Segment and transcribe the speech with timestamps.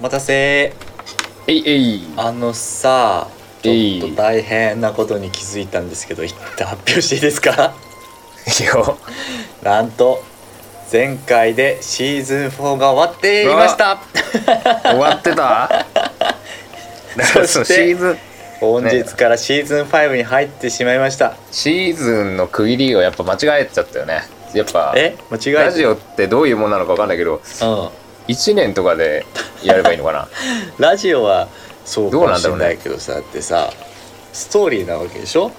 [0.00, 0.72] お待たせ。
[1.46, 2.02] えいえい。
[2.16, 3.28] あのさ
[3.62, 7.74] ちょっと大変なことに気づいたんですけど一旦発表していいですか？
[8.58, 8.74] いや
[9.62, 10.22] なんと
[10.90, 14.00] 前回でシーズン4が終わっていました。
[14.82, 15.86] 終わってた？
[17.44, 18.18] そしてシーズン。
[18.60, 24.22] 本日からシーズン5に入ってしまいました、シーズンの区切りをやっぱ間違えちゃったよね。
[24.54, 25.16] やっぱえ？
[25.30, 27.88] 間違えラジオってどういうものなのか分かんないけどうん
[28.28, 29.26] 1年とかで
[29.62, 30.28] やればいいのかな？
[30.78, 31.48] ラジオは
[31.84, 33.72] そうかどうもしれなんだろうねないけどさだってさ
[34.32, 35.50] ストーリーなわけでしょ？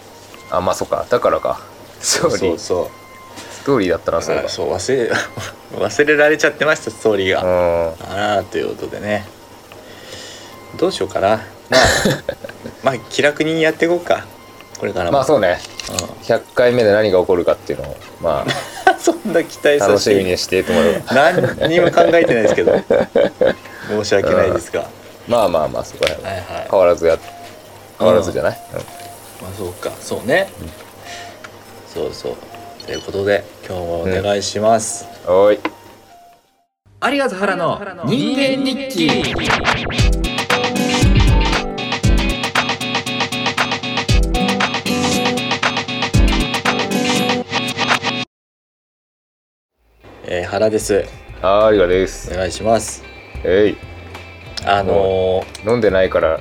[0.50, 1.06] あまあそっか。
[1.10, 1.60] だからか。
[2.00, 2.40] ストーリー。
[2.40, 2.88] そうそう。
[3.62, 5.12] ストーリーだったなそれがあそう忘れ
[5.78, 8.12] 忘れられちゃってましたストーリーが、うん。
[8.12, 9.26] あらということでね。
[10.78, 11.42] どうしようかな。
[11.70, 11.82] まあ
[12.84, 14.26] まあ気楽にやっていこうか
[14.82, 15.60] これからも、まあそうね。
[15.90, 18.48] う100回目で何が起こるかっていうのをまん、
[19.00, 19.88] そんな期待あさせて。
[19.90, 21.04] 楽しみにしてと思う。
[21.14, 22.74] 何にも考えてないですけど。
[23.90, 24.86] 申し訳ないですが、
[25.28, 26.34] まあまあまあそこら辺は。
[26.34, 26.68] いはい。
[26.72, 27.16] 変わらずや
[28.00, 28.78] 変わらずじゃない、うん。
[28.80, 28.86] まあ
[29.56, 29.92] そうか。
[30.02, 30.50] そうね、
[31.94, 32.84] そうそう。
[32.84, 35.60] ということで今日もお願いします、おい。
[37.04, 40.21] 有賀原の人間日記
[50.42, 51.06] えー、原です。
[51.44, 52.34] あーありがです。
[52.34, 53.04] お願いします。
[53.44, 53.78] えい。
[54.66, 56.40] あの飲んでないから。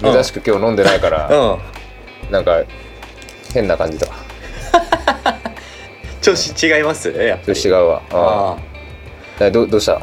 [0.00, 1.58] 珍しく今日飲んでないかー、ら、う
[2.28, 2.30] ん。
[2.30, 2.62] なんか
[3.52, 4.06] 変な感じだ
[6.22, 7.10] 調子違います？
[7.10, 7.58] やっぱり。
[7.60, 8.02] 違うわ。
[8.12, 8.56] あ
[9.40, 9.44] あ。
[9.44, 10.00] あどどうした？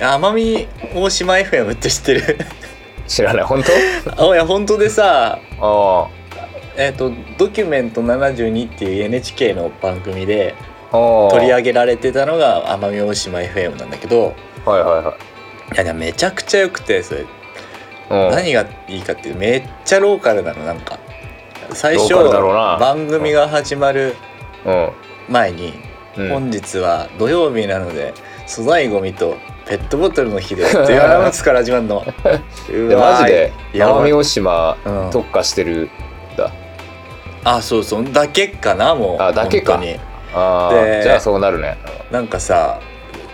[0.00, 2.38] あ奄美大島 FM って知ってる？
[3.06, 3.44] 知らない。
[3.44, 3.62] 本
[4.18, 5.38] あいや本当でさ。
[5.60, 6.08] 当
[6.76, 14.34] えっ、と「ドキュメント72」っていう NHK の番組であああ取り上げられてたのが奄美大島 FM なんだけど
[14.64, 15.16] はいはいは
[15.70, 15.74] い。
[15.74, 17.20] いやいやめちゃくちゃ良くてそれ。
[17.22, 18.30] うん。
[18.30, 20.98] 何がいいかっていうめっちゃローカルなのなんか。
[21.72, 24.14] 最初番組が始まる
[24.64, 24.90] うん。
[25.28, 28.14] 前に、うん本日は土曜日なので
[28.48, 29.36] 粗大ごみと
[29.66, 32.02] ペットボトルの日でっていうアナウンスから始まるの。
[32.98, 33.52] マジで？
[33.74, 35.10] 奄美大島うん。
[35.10, 35.90] 特化してる
[36.32, 36.50] んだ。
[37.44, 38.12] あそうそう。
[38.12, 39.22] だけかなもう。
[39.22, 39.78] あだけか
[40.36, 41.76] であじゃあそうなるね。
[42.10, 42.80] なんかさ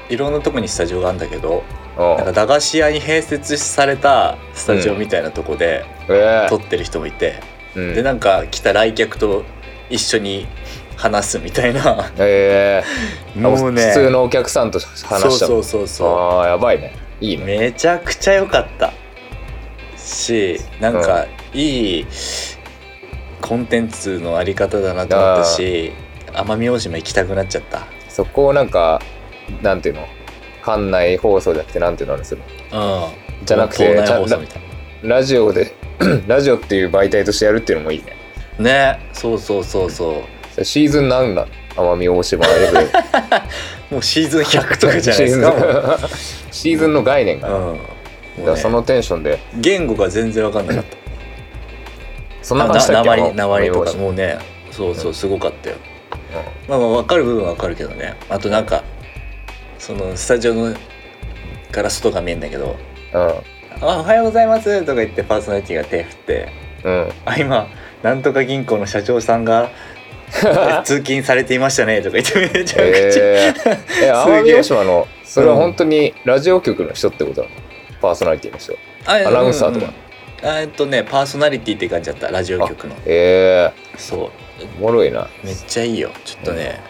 [0.08, 1.64] いろんなとこにスタジオがあるんだけど
[1.98, 2.02] う。
[2.02, 7.40] んなんか駄菓子屋に併設されたスタジオみたいなとこでえ撮ってる人もいて、
[7.76, 7.94] えうん。
[7.94, 9.44] でなんか来た来客と
[9.90, 10.46] 一緒に
[10.96, 12.10] 話すみたいな。
[12.18, 12.84] え
[13.36, 13.88] え もうね。
[13.88, 16.94] 普通のお客さんと話したのそうそうそうそああやばいね。
[17.20, 17.58] いいうね。
[17.58, 18.92] めちゃくちゃ良かった。
[19.96, 22.06] しなんかいい
[23.40, 25.92] コンテンツのあり方だなと思ったし
[26.34, 27.86] 奄美大島行きたくなっちゃった。
[28.08, 29.00] そこをなんか
[29.62, 30.06] なんていうの？
[30.64, 33.44] 館内放送じゃなくてなんていうのあれでするうん。
[33.44, 33.94] じゃなくて
[35.02, 35.74] ラジオで
[36.28, 38.16] ラジオっていう媒体としてやるっていうのもいいね。
[38.58, 39.00] なね。
[39.12, 40.22] そうそうそうそ
[40.56, 40.64] う。
[40.64, 41.48] シーズン何なの？
[41.74, 42.74] 奄美大島 F
[43.90, 45.98] もうシーズン100とかじゃないですか
[46.52, 47.54] シーズンの概念が、うん。
[47.64, 47.80] もうね。
[48.38, 49.38] だからそのテンションで。
[49.56, 50.96] 言語が全然分かんなかった。
[52.42, 53.10] そんな話したっけ？
[53.70, 53.92] とか。
[53.94, 54.38] もうね
[54.70, 55.76] そうそうすごかったよ、
[56.68, 58.14] まあまあ分かる部分は分かるけどね。
[58.28, 58.82] あとなんか
[59.78, 60.74] そのスタジオの
[61.70, 62.76] から外が見えんだけど
[63.14, 63.20] うん
[63.80, 66.48] 「あおはようございます」とか言ってパーソナリティが手振って
[66.84, 67.66] うん「あ今
[68.02, 69.70] なんとか銀行の社長さんが
[70.84, 77.54] 通勤されていましたね」とか言ってめちゃくちゃ、えー、え奄美大島のそれは本当にラジオ局の人ってことなの？
[78.00, 78.74] パーソナリティの人。
[79.06, 80.11] あアナウンサーとか、うんうんあ
[80.42, 82.96] えっとねパーソナリティって感じだったラジオ局の。
[83.06, 83.72] え。
[83.96, 84.30] そう。
[84.60, 85.28] えおもろいな。
[85.44, 86.10] めっちゃいいよ。
[86.24, 86.80] ちょっとね、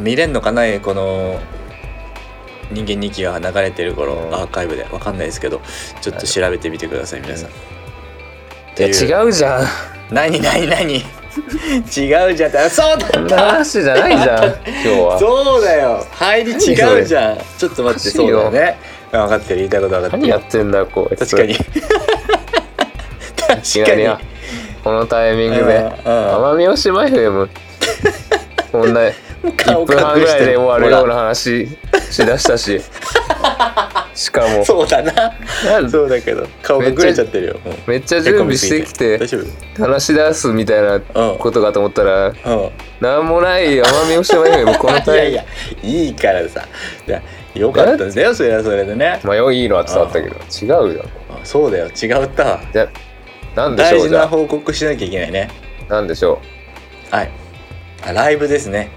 [0.00, 1.40] 見れんのかなこの
[2.72, 4.34] 人間日記が流れてる頃、うん。
[4.34, 4.84] アーカイブで。
[4.84, 5.60] わかんないですけど
[6.00, 7.52] ちょっと調べてみてください皆さん、い
[8.80, 9.66] や違うじゃん。
[10.10, 11.02] 何何何？
[11.96, 15.18] 違うじゃんそうだそんな話じゃないじゃん今日は。
[15.18, 16.06] そうだよ。
[16.12, 17.38] 入り違うじゃん。
[17.58, 18.78] ちょっと待ってそうだよね。
[19.10, 19.56] 分かってる。
[19.56, 20.22] 言いたいこと分かってる。
[20.22, 21.30] 何やってんだよこいつ。
[21.30, 21.56] 確かに
[23.58, 24.20] いきなりや
[24.82, 25.80] このタイミングで。
[26.04, 27.48] 奄美大島 FM
[28.72, 29.00] こんな
[29.42, 30.56] 1分半ぐらいで。
[30.56, 31.68] 終わるような話
[32.10, 32.80] しだしたし。
[34.14, 34.64] しかも。
[34.64, 35.12] そうだな。
[35.88, 36.46] そうだけど。
[36.62, 37.60] 顔がぐれちゃってるよ。
[37.86, 39.18] めっちゃ準備してきて
[39.78, 42.34] 話し出すみたいなうんことかと思ったらうん。
[43.00, 45.36] なんもない奄美大島 FM このいタイミング。
[45.36, 45.44] やいや
[45.82, 46.66] いいからさ。
[47.06, 47.22] いや
[47.54, 49.20] よかったんだよそれはそれでね。
[49.22, 50.36] まあよいいのは伝わったけど。
[50.60, 51.04] 違うよ。
[51.30, 51.86] あそうだよ。
[51.86, 52.60] 違うったわ。
[52.72, 52.88] じゃ
[53.54, 55.48] なんでし大事なょうじゃ報告しなきゃいけないね。
[55.88, 56.40] あなんでしょ
[57.10, 57.30] はい。
[58.06, 58.90] あライブですね。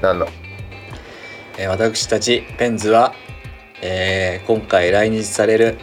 [0.00, 0.26] うなんの？
[1.58, 3.14] えー私たちペンズは
[3.82, 5.78] えー今回来日される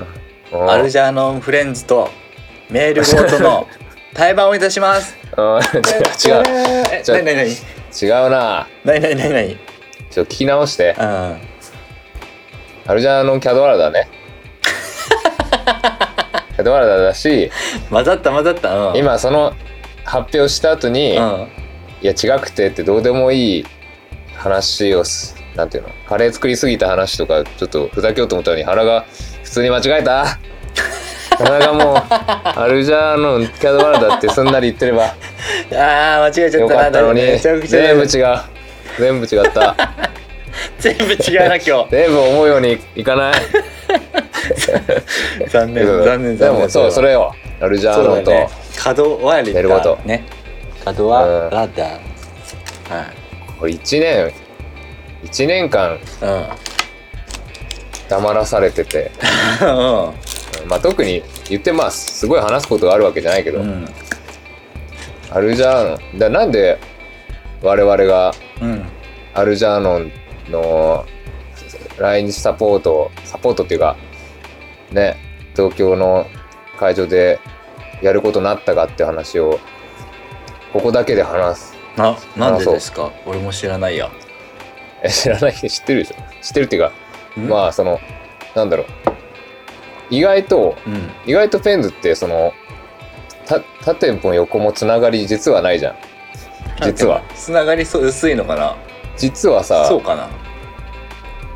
[0.51, 0.69] うん。
[0.69, 2.09] アルジャーノンフレンズと
[2.69, 3.67] メールゴートの
[4.13, 5.15] 対バンをいたします。
[5.37, 5.61] うん 違う。
[5.61, 6.87] 違う。
[6.91, 7.51] え、ちょなになになに？
[8.01, 8.67] 違うな。
[8.83, 9.33] なになになに？
[9.33, 9.57] なに
[10.09, 10.95] ちょっと聞き直して。
[10.99, 11.37] うん。
[12.87, 14.07] アルジャーノンキャドワラだね
[16.63, 17.51] ドワラダだし
[17.89, 18.89] 混ざった混ざった。
[18.89, 18.97] うん。
[18.97, 19.53] 今その
[20.03, 21.47] 発表した後に、いうん。
[22.01, 23.65] や違くてってどうでもいい
[24.37, 25.89] 話をすなんていうの？
[26.07, 29.05] カレー作りすぎた話とかちょっとふざけようと思ったのに原が
[29.43, 30.39] 普通に間違えた
[31.37, 31.97] 原がもう
[32.59, 35.03] アルジャーノンキャドワラダってすんなり言ってれば
[35.73, 36.81] あー、間違えちゃよったな。
[36.83, 38.39] かったのに全部違う
[38.97, 39.75] 全部違った
[40.79, 41.87] 全部違うな、今日。
[41.91, 43.33] 全部思うようにいかない
[45.49, 46.49] 残念、残念、で。
[46.49, 48.31] もそうそれよアルジャーノンと。
[48.77, 50.25] 角はリメルゴトね。
[50.83, 51.83] 角はラダ。
[51.83, 51.99] はい。
[53.59, 54.31] これ1年
[55.23, 56.45] 1年間うん。
[58.07, 59.11] 黙らされてて、
[60.67, 63.87] まあ、特に言ってまあすごい話すことがあるわけじゃないけど、うん。
[65.29, 66.79] アルジャーノンだなんで
[67.61, 68.85] 我々がうん。
[69.33, 70.11] アルジャーノン
[70.49, 71.05] の
[71.99, 73.95] 来日サポートサポートっていうか
[74.91, 75.17] ね
[75.55, 76.25] 東京の
[76.77, 77.39] 会場で
[78.01, 79.59] やることになったかって話を
[80.71, 83.11] ここだけで話すな、なんでですか？
[83.25, 84.09] 俺も知らないや。
[85.03, 86.15] え知らない人知ってるでしょ？
[86.41, 86.91] 知ってるっていうか
[87.37, 87.99] まあその
[88.55, 88.85] なんだろう
[90.09, 91.09] 意外とうん。
[91.25, 92.53] 意外とペンズってその
[93.45, 95.95] た縦も横もつながり実はないじゃん
[96.83, 97.21] 実は。
[97.35, 98.75] つながりそう、薄いのかな？
[99.17, 100.29] 実はさそうかな？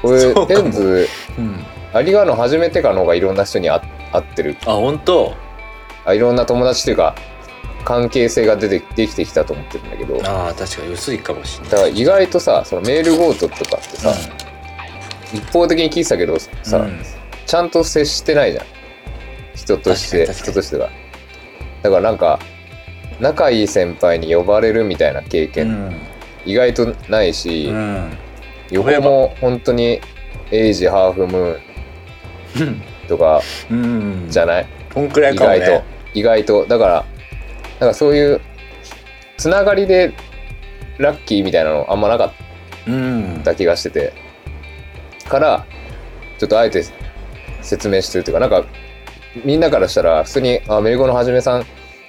[0.01, 1.07] これそうかもペンズ
[1.37, 1.65] うん。
[1.93, 3.81] アリガーノ始めてからの方がいろんな人に会
[4.11, 4.57] 会ってる。
[4.65, 5.35] あ、本当？
[6.05, 7.15] あいろんな友達というか
[7.85, 10.17] 関係性が出てできてきたと思ってるんだけど。
[10.17, 11.81] だかああ、確かに薄いかもしれない。
[11.81, 14.11] ら意外とさそのメールゴートとかってさ、
[15.33, 16.99] 一方的に聞いてたけどさ、うん。
[17.45, 18.65] ちゃんと接してないじゃん。
[19.53, 20.89] 人として人としてが
[21.83, 22.39] だからなんか
[23.19, 26.01] 仲いい先輩に呼ばれるみたいな経う験、ん。
[26.43, 28.17] 意外とないし、うん。
[28.71, 30.01] 横も本当に
[30.49, 31.72] エイジハーフムーン
[33.07, 34.25] とかうん。
[34.29, 35.59] じゃない、こんくらい意かもね。
[35.59, 35.83] 外と
[36.13, 37.03] 意外とだからだ
[37.79, 38.41] からそういう
[39.37, 40.13] つながりで
[40.97, 42.31] ラッキーみたいなのあんまなかっ
[42.87, 43.41] うん。
[43.43, 44.13] た気がしてて
[45.27, 45.65] から
[46.37, 46.83] ちょっとあえて
[47.61, 48.63] 説明してるっていうかなんか
[49.43, 51.65] みんなからしたら普通にあメルゴのはじめさん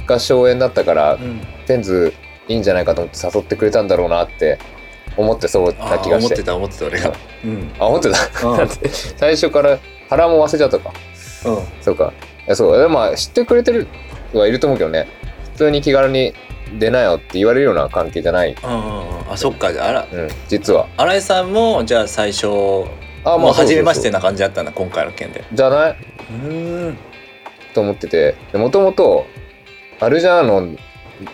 [0.07, 1.41] が荘園だったからうん。
[1.67, 2.13] ペンズ
[2.49, 4.59] いいんじゃないかと思って誘ってくれたんだろうなって
[5.17, 7.13] 思ってそうあな気がしてー思ってた、思ってた、俺が。
[7.45, 7.73] うん。
[7.79, 8.17] あ思ってた、
[9.17, 9.79] 最初から
[10.17, 10.93] 腹も忘れちゃったか
[11.47, 11.59] うん。
[11.83, 12.13] そうか
[12.47, 13.87] いやそうでもまあ知ってくれてる
[14.31, 15.07] 人はいると思うけどね
[15.53, 16.35] 普通に気軽に
[16.79, 19.33] 出なよって言われるような関係じゃない、うんうんうん。
[19.33, 19.73] あ、そっか。
[19.73, 22.47] じゃあ、あら、うん、実は新井さんも、じゃあ最初、
[23.25, 25.45] あもう初めましてな感じだったんだ、今回の件で。
[25.53, 25.97] じゃない？
[26.31, 26.33] う
[26.91, 26.99] ん。
[27.75, 29.27] と思っててもともと
[30.01, 30.79] アルジャーノン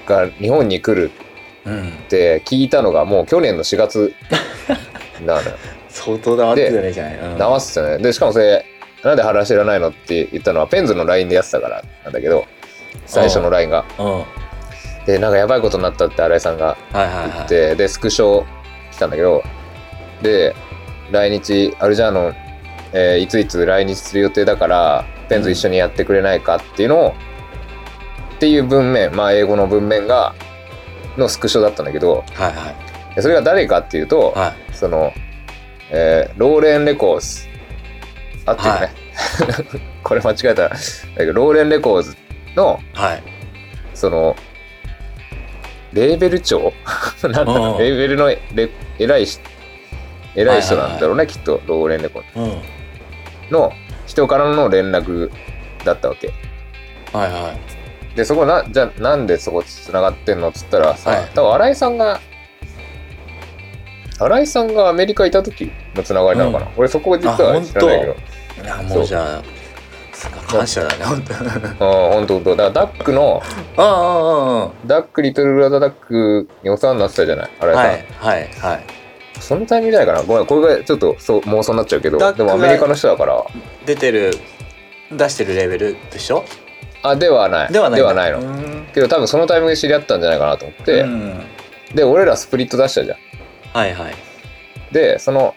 [0.07, 1.11] が日本に来る
[1.65, 1.89] うん。
[1.89, 4.15] って聞いたのがもう去年の4月
[5.25, 5.57] なのよ
[5.89, 7.17] 相当黙ってたねじゃない。
[7.19, 8.65] うん直すよねでしかもそれ
[9.03, 12.45] なんで腹知らないのって言ったのはペンズの LINE でやってたからなんだけど
[13.07, 13.85] 最初の LINE が
[15.07, 17.49] でなんかやばいことになったって新井さんがはいはい。
[17.49, 18.45] ででスクショ
[18.93, 19.43] 来たんだけど
[20.23, 20.55] で
[21.11, 22.35] 来日アルジャーノン、
[22.93, 27.15] えーいついつ来日する予定だからペンズ一緒にやってくれないかっていうのを、
[28.37, 30.35] っていう文面まあ英語の文面が
[31.17, 32.75] のスクショだったんだけどはいは
[33.13, 33.15] い。
[33.17, 34.75] でそれが誰かっていうと、はい。
[34.75, 35.13] その、
[35.91, 37.50] えーローレン・レコーズ
[38.47, 38.91] 合ってるね、はい。
[40.03, 40.69] これ間違えた。
[40.69, 40.71] ら
[41.33, 42.17] ローレン・レコーズ
[42.57, 43.23] のはい。
[43.95, 44.37] その
[45.93, 46.73] レーベル長？
[47.23, 47.77] なんだろうん。
[47.77, 49.41] うレーベルのレ偉いし
[50.35, 52.51] 偉い人なんだろうね、きっとローレン・レコーうん。
[52.51, 52.57] ズ
[53.51, 53.73] の
[54.07, 55.31] 人からの連絡
[55.85, 56.33] だったわけ。
[57.13, 57.55] はいは
[58.13, 58.17] い。
[58.17, 60.49] でそこなじゃあなんでそこつながってんの？
[60.49, 61.29] っつったらさ、はい。
[61.35, 62.21] 多分新井さんが
[64.19, 68.17] 新井さんがアメリカいた時のつながりなのかな、俺そこ実は知らないけど
[68.63, 69.43] いや、もうじゃあ、
[70.47, 71.35] 感謝だね、本当。
[71.35, 72.51] ん本当本当。
[72.51, 73.43] だからダックの
[73.77, 78.85] ああ、ああ、ダックリトルブラザーダックにお世話になってたじゃない新井さん、はいはいはい。
[79.41, 80.27] そのタイミングじゃないかな。
[80.27, 83.43] ごめんこれがちょっとそう妄想になっちゃうけどダックがでもアメリカの人だから。
[83.87, 84.33] 出てる、
[85.11, 86.45] 出してるレベルでしょ？
[87.03, 87.73] あではない。
[87.73, 88.87] ではないの、うん。
[88.93, 91.41] けど多分そのタイミングで知り合ったんじゃないかなと思って、うん。
[91.95, 93.19] で俺らスプリット出したじゃん。
[93.73, 94.15] はいはい。
[94.93, 95.55] でその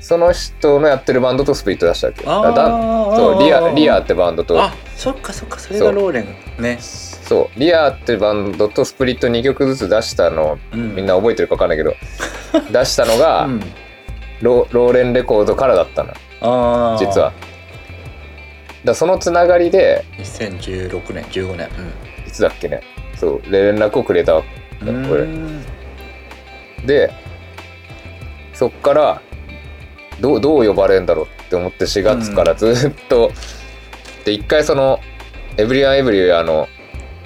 [0.00, 2.24] その人のやってるバンドとスプリット出したわけ？
[2.24, 4.62] よだからだそうリアリアってバンドと。
[4.62, 6.62] あ、そっかそっか、それがローレン。
[6.62, 6.78] ね。
[6.80, 10.94] そうリアってバンドとスプリット2曲ずつ出したのうん。
[10.94, 11.94] みんな覚えてるか分かんないけど。
[12.72, 13.60] 出したのが、うん。
[14.40, 16.12] ロローレンレコードからだったの。
[16.40, 17.32] ああ実は。
[18.84, 21.68] だそのつながりで2016年15年。
[22.26, 22.82] いつだっけね。
[23.16, 24.90] そう連絡をくれたわけ。
[24.90, 25.08] うん。
[25.08, 25.64] これうん
[26.86, 27.12] で
[28.54, 29.20] そっから
[30.20, 33.30] どうどう呼ばれるんだろうって思って4月からずっと、
[34.24, 35.00] で一回その
[35.56, 36.68] 「エブリアン・エブリア」の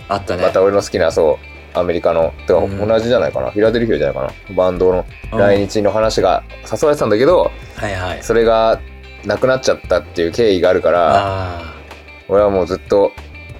[0.08, 0.42] あったね。
[0.42, 1.38] また俺の好きなそ
[1.75, 4.54] うアメリカのて同じじゃないかな、フィラデルフィアじゃないかな？
[4.54, 5.38] バンドのうん。
[5.38, 8.22] 来日の話が誘われてたんだけど、はいはい。
[8.22, 8.80] それが
[9.25, 11.75] なくなっちゃったっていう経緯があるからあ
[12.28, 13.12] 俺はもうずっと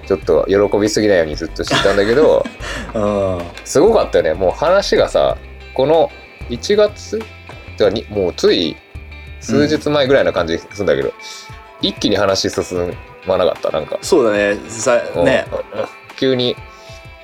[0.05, 2.45] ちょっと喜びすぎないようにずっとしてたんだけど
[2.93, 3.45] あ うん。
[3.63, 4.33] すごかったよね。
[4.33, 5.37] もう話がさ
[5.73, 6.11] この
[6.49, 7.19] 1月
[7.77, 8.75] てかにもうつい
[9.43, 11.13] 数日前ぐらいな感じするんだけど、
[11.81, 12.63] 一気に話進
[13.27, 14.57] まなかったなんか、そうだね。
[14.69, 15.85] さねうん。
[16.15, 16.55] 急に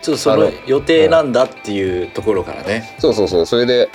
[0.01, 2.95] ちょっとそあのの予定なんだっていうところからね。
[2.99, 3.45] そうそうそう。
[3.45, 3.89] それで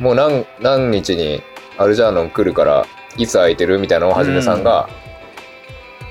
[0.00, 1.42] もう何何日に
[1.76, 4.88] アルジャーノン来るからいつ空いてるみたいなのをはじめさんが、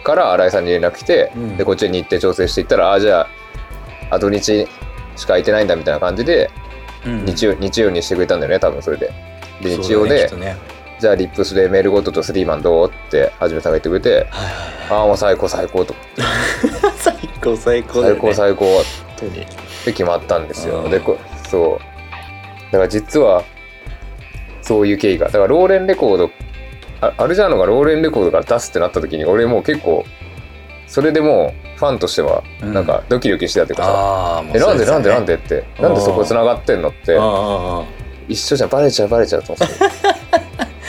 [0.04, 1.58] から新井さんに連絡来て、うん。
[1.58, 4.68] でこっちに日程調整していったらあじゃああ土日
[5.16, 6.50] しか空いてないんだみたいな感じで、
[7.06, 7.26] うん。
[7.26, 9.12] 日曜日曜にしてくれたんだよね多分それで。
[9.62, 10.56] で日曜で、きっとね
[11.00, 12.90] じゃあリップスでメールゴットとスリーマンどう？
[12.90, 14.28] ってはじめさんが言ってくれて
[14.90, 15.94] ああもう最高最高と。
[15.94, 16.00] は
[16.90, 18.84] い最高最高だよ最ね高最高本
[19.18, 19.46] 当にで
[19.86, 20.82] 決まったんですよ。
[20.82, 21.18] うんでこ
[21.50, 22.72] そう。
[22.72, 23.44] だから実は
[24.62, 26.32] そういう経緯がだからローレンレコード
[27.00, 30.04] あアルジャーノがローレンレコードから出すってなった時に俺もう結構
[30.88, 32.74] それでもうファンとしてはうん。
[32.74, 37.18] なんかドキドキしてたっていうかさ、ああもうえなんでなんでなんででってなんでそこ繋がってんのって
[38.28, 39.76] 一緒じゃんバレちゃうバレちゃうと思って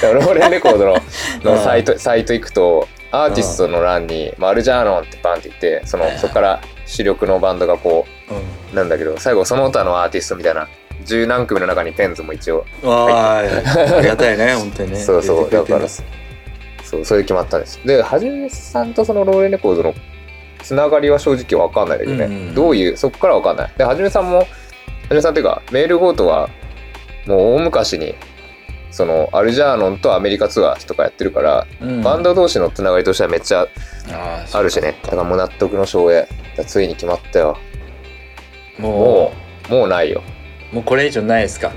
[0.02, 0.96] ローレンレコードの
[1.44, 8.34] のサイトサイト行くとアーティストの欄に「マルジャーノン」ってバンって言ってそのそこから主力のバンドがこあ
[8.72, 10.68] うなんだけど最後その他のアーティストみたいな
[11.04, 14.96] 十何組の中にペンズも一応わあありがたいね 本当にね。
[14.98, 17.80] そうそうだからそうそれで決まったんです。
[17.84, 19.94] ではじめさんとそのローレンレコードの
[20.62, 23.70] つながりは正直わかんないんだけどね、うんうんどういうそこからわかんない。
[23.76, 24.44] ではじめさんもは
[25.10, 26.48] じめさんっていうかメールゴートは
[27.26, 28.14] もう大昔に
[28.90, 32.02] そのアルジャーノンとアメリカツアーとかやってるから、うん。
[32.02, 33.66] バンド同士のつながりとしてはめっちゃ
[34.52, 34.98] あるしね。
[35.02, 36.26] だからもう納得の証明
[36.64, 37.58] ついに決まったよ。
[38.78, 39.32] もも
[39.68, 40.22] うもうないよ。
[40.72, 41.72] うもうこれ以上ないですか？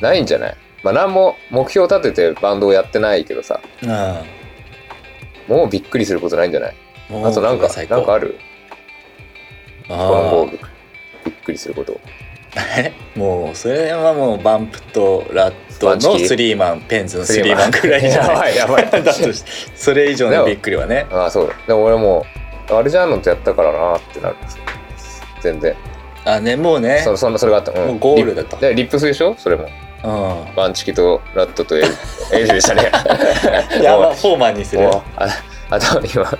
[0.00, 0.56] ないんじゃない？
[0.82, 3.60] まあ何も目標立ててバンドをやってないけどさ。
[3.82, 4.16] うん
[5.48, 6.76] もうびっくりすることないんじゃない？
[7.10, 8.38] あとなんかなんかある？
[9.88, 10.60] あ今後ーびっ
[11.24, 12.00] びっくりすること。
[12.02, 12.31] え
[13.16, 17.70] もうそれはもうバンプとラットのスリーマンペンズのスリーマン。
[17.70, 18.36] くらいじゃやない？
[18.36, 18.90] ば いやばい。
[18.90, 19.42] だとし
[19.74, 21.06] それ以上のびっくりはね。
[21.10, 21.48] ああそう。
[21.48, 22.26] だでも俺も
[22.70, 24.36] うアルジャーノンとやったからなってなる。
[24.36, 24.62] んですよ
[25.40, 25.74] 全然。
[26.24, 27.00] あねもうね。
[27.04, 27.86] そそんなそれがあった、うん。
[27.88, 29.34] もうゴールだとリでリップスでしょ？
[29.38, 29.68] それも。
[30.04, 30.54] うん。
[30.54, 31.86] バンチキとラットとエル
[32.32, 32.90] エルフでしたね。
[33.82, 34.88] やばフォーマンにする
[35.74, 36.30] あと今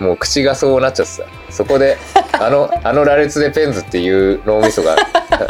[0.00, 1.52] もう口がそうなっちゃってた。
[1.52, 1.96] そこで
[2.32, 4.96] あの あの羅列でペンズっていう脳みそが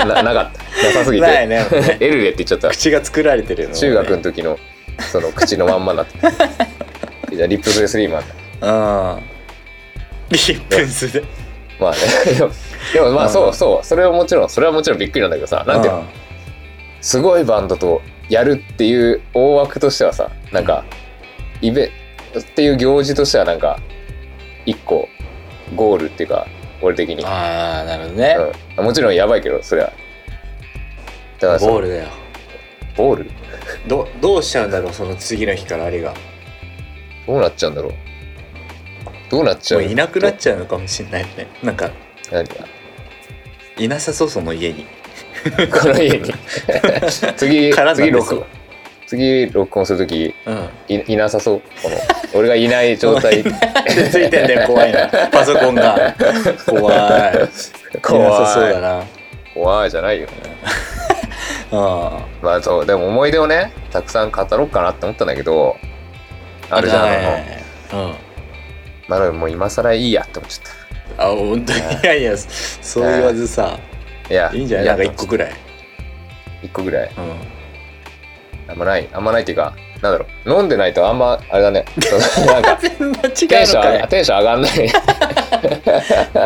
[0.04, 0.86] ななかった。
[0.86, 1.26] なさすぎて。
[1.26, 1.64] ないね。
[2.00, 2.68] エルレって言っちゃった。
[2.68, 4.58] 口が作られてるの中学の時の
[5.10, 6.18] その口のまんまになって。
[7.34, 8.22] じゃあリップスでスリーマン
[8.60, 9.22] だうん。
[10.30, 11.24] リップスで。
[11.80, 11.98] まあね。
[12.34, 12.50] でも
[12.92, 13.86] でもまあそううんそう。
[13.86, 16.04] それはもちろんそれはもちろんびっくりなんだけどさなんていうの？
[17.00, 20.84] すごいバンドとやるっていう大枠としてはさなんか
[21.62, 21.90] イベ
[22.38, 23.78] っていう行事としてはなんか
[24.66, 25.08] 一個
[25.74, 26.46] ゴールっていうか
[26.80, 28.36] 俺的に、ああなるほどね、
[28.78, 29.92] うん、もちろんやばいけどそりゃ
[31.40, 32.08] だからさボールだよ。
[32.96, 33.30] ボール？
[33.88, 36.14] どどうしちゃうんだろうその次の日からあれが。
[37.26, 37.92] どうなっちゃうんだろう？
[39.30, 39.80] どうなっちゃう？
[39.80, 41.48] もういなくなっちゃうのかもしれないね。
[41.62, 41.90] なんか
[42.30, 42.54] 何が？
[43.78, 44.86] いなさそうその家に。
[45.72, 46.32] この家に。
[47.36, 48.44] 次次録
[49.16, 50.69] 次録音するときうん。
[50.88, 51.97] いいなさそうこの
[52.40, 53.42] 俺がいない状態。
[53.42, 53.50] で
[54.11, 55.07] ついてんだよ怖いな。
[55.31, 56.14] パソコンが。
[56.66, 57.49] 怖い。
[58.00, 58.26] 怖い。
[58.26, 59.02] いなさそうだな。
[59.54, 60.28] 怖いじゃないよ
[61.73, 65.76] あまあそうでも思い出をねたくさん語ろうかなって思ったんだけど
[66.71, 67.07] あるじゃんあ
[67.92, 68.04] の。
[68.07, 68.14] うん。
[69.09, 71.78] まあでももう今更いいやって思っちゃっあ本当に？
[71.78, 73.78] いやいやそう言わずさ。
[74.26, 74.87] たいやいいんじゃない？
[74.87, 75.52] なんか一個ぐらい。
[76.62, 77.11] 一個ぐらい。
[77.16, 77.62] うん
[78.72, 81.84] あんまないあんまないっていうかなんだろう飲んでないとあんまあれだね。
[82.46, 84.72] なんか テンションテンション上がんない。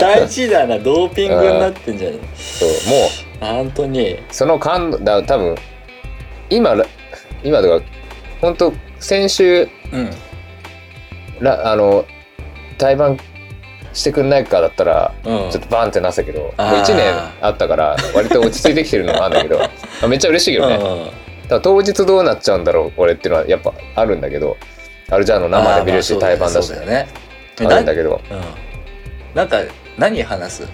[0.01, 4.19] 大事だなドーピングになってんじゃないそうもう本当に。
[4.31, 5.55] その感動だ多分
[6.51, 6.85] 今ら
[7.43, 7.85] 今とか
[8.41, 10.11] 本当先週うん。
[11.41, 12.05] らあの
[12.79, 13.19] 対バン
[13.95, 15.51] してくんないかだったらうん。
[15.51, 19.63] ちょっとバンってなったけど、もうあー1年あったから割と落ち着いてきてるのもあるんだけど
[20.03, 20.79] あめっちゃ嬉しいけどね、う
[21.23, 24.57] んから当日どうなっちゃうんだろう俺っていうのはやっぱあるんだけど
[25.09, 26.67] アルジャーノ生で見るし対バンだし。
[26.69, 27.09] そうだよね。
[27.61, 28.21] あるんだけど。
[28.31, 28.43] うん。
[29.35, 29.59] なんか
[29.97, 30.69] 何話す？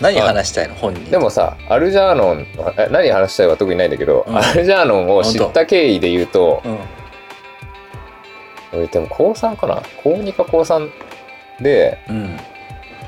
[0.00, 0.74] 何話したいの？
[0.74, 1.04] 本人。
[1.10, 2.46] でもさアルジャーノン
[2.76, 4.36] え何話したいは特にないんだけど、うん。
[4.36, 6.78] アルジャーノンを知った経緯で言うとうん。
[8.80, 9.82] 俺でも高3かな？
[10.02, 10.90] 高2か高3
[11.60, 12.36] でうん。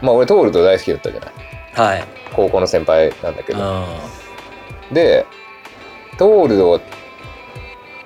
[0.03, 1.33] まあ俺トールド大好きだったじゃない？
[1.73, 2.05] はい。
[2.35, 3.85] 高校の先輩なんだけど。
[4.91, 5.27] うで
[6.17, 6.81] トールド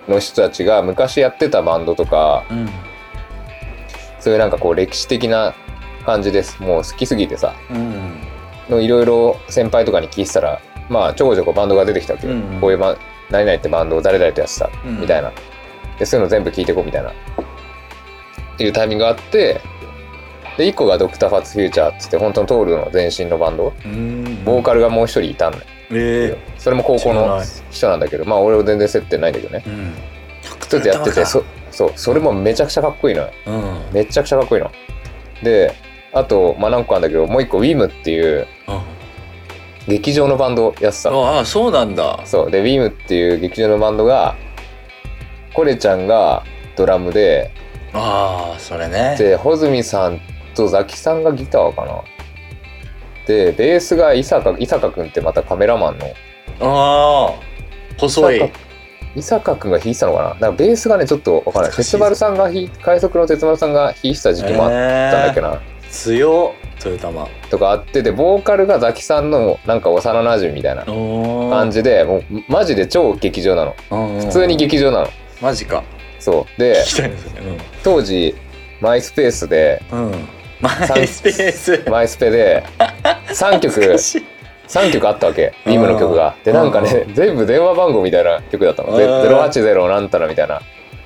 [0.08, 2.68] の人たちが昔やってたバンドとかんうん。
[4.20, 5.54] そういうなんかこう歴史的な
[6.04, 6.62] 感じです。
[6.62, 7.54] もう好きすぎてさ。
[7.70, 8.20] うん。
[8.68, 12.96] のいろいろ先輩とかに聞いてたらまあちょこちょこバンドが出てきたわけよ、うんこういうバン
[13.30, 15.32] 何々ってバンドを誰々とやってたうんみたいな、
[15.99, 17.12] でそういうの全部聞いてこうみたいな。
[18.56, 19.61] いうタイミングがあって
[20.56, 23.73] で1個がドクターファッツフューチャーっつって本当のトールの前身のバンド。
[23.84, 24.44] うん。
[24.44, 29.64] ボーカルがもう一人いたんだよ、えそれも高校の人なんだけどまあ俺は全然接点ないんだけどね。
[29.66, 29.92] えうん。
[30.68, 31.92] ちょっとやっててそそう。
[31.96, 33.30] それもめちゃくちゃかっこいいのよ。
[33.46, 33.80] うん。
[33.92, 34.70] めちゃくちゃかっこいいの。
[35.42, 35.74] で
[36.12, 38.80] あとまあ何個あるんだけどもう一個 WIM っていううん。
[39.86, 41.26] 劇場のバンドやってたの。
[41.26, 42.20] ああそうなんだ。
[42.24, 42.50] そう。
[42.50, 44.34] で WIM っていう劇場のバンドが
[45.52, 46.42] コレちゃんが
[46.76, 47.52] ドラムで
[47.92, 49.16] ああそれね。
[49.18, 50.20] で穂積さん
[50.54, 52.02] とザキさんがギターかな
[53.26, 56.07] でベースが伊坂伊坂君ってまたカメラマンの。
[56.61, 57.35] ああ
[57.99, 58.52] 細い。
[59.16, 60.28] 伊坂君が弾いてたのかな？
[60.31, 61.76] だからベースがねちょっとわからない。
[61.76, 62.50] 鉄丸さんが
[62.83, 73.75] 快速の鉄丸さんが弾いてた時期もあったんだっけな、強っ豊玉とかあってでボーカルがザキさんのなんか幼馴染みたいなお感じでもうマジで超劇場なの。
[73.88, 75.09] 普普通に劇場なの。
[75.40, 75.83] マジか。
[76.19, 76.61] そう。
[76.61, 77.40] で聞きたいですね。
[77.83, 78.35] 当時
[78.81, 80.11] マイスペースでうん。
[80.11, 80.28] うん
[80.61, 81.90] マイスペース。
[81.90, 82.64] マイスペで
[83.34, 83.74] 3曲。
[83.74, 84.24] 懐かしい。
[84.68, 85.52] 3曲あったわけ。
[85.66, 86.34] ビームの曲が。
[86.44, 88.96] でなんかね全部電話番号みたいな曲だったの。
[88.96, 90.60] であー080なんたらみたいな。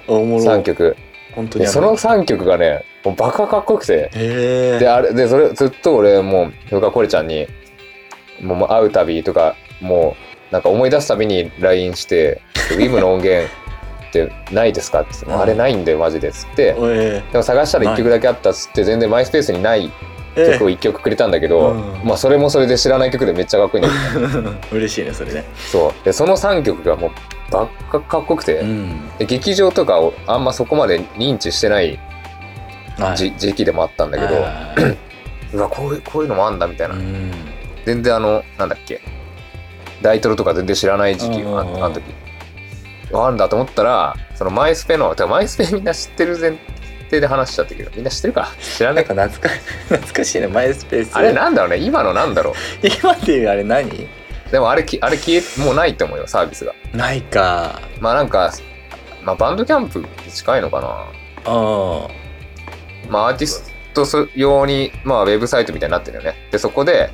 [0.06, 0.44] おもろ。
[0.44, 0.96] 3曲。
[1.34, 4.10] 本当にその3曲がねもうバカかっこよくて。
[4.78, 7.46] であれでそれずっと俺もうそれからコレちゃんに
[8.40, 10.16] もう会うたびとかも
[10.50, 12.40] うなんか思い出すたびに LINE して
[12.72, 13.48] 「ウィムの音源
[14.08, 15.10] ってないですか?」って。
[15.30, 16.74] あれないんでマジで」っつって。
[16.78, 19.90] えでも探したら1曲だけあったっつって全然マイスペースにないえ
[20.52, 22.00] 曲を1曲くれたんだけど、うん。
[22.04, 25.44] まあそれもそれで知らない曲でめっちゃかっこいいんだけど 嬉しいねそれね。
[25.56, 26.04] そう。
[26.04, 29.08] でその3曲がもうばっかかっこよくて、ん。
[29.18, 31.98] で劇場とかをあんまそこまで認知してない
[33.16, 34.44] じ、時期でもあったんだけど、
[35.54, 37.32] うわこういうこういうのもあんだみたいな、うん。
[37.84, 39.00] 全然あのなんだっけ
[40.02, 42.02] タイトルとか全然知らない時期ああの時。
[43.12, 46.58] あんだと思ったらそのマイスペのマイスペみんな知ってる前
[47.08, 48.48] 提で話しちゃったけどみんな知ってるか？
[48.60, 49.54] 知らななんいか懐か
[49.88, 51.78] 懐かしいねマイスペースあれなんだろうね？
[51.78, 52.54] 今のなんだろう？
[52.86, 54.08] 今っていうあれ何？
[54.50, 56.74] でもあれきあれ消えもうないと思うよサービスが。
[56.94, 57.80] ないか。
[58.00, 58.52] まあなんか、
[59.22, 60.88] まあ、バンドキャンプに近いのかな？
[61.44, 62.08] あ
[63.10, 66.34] まあアーティスト用に、まあ、ウェブサイトみたいになってるよね。
[66.50, 67.10] でそこで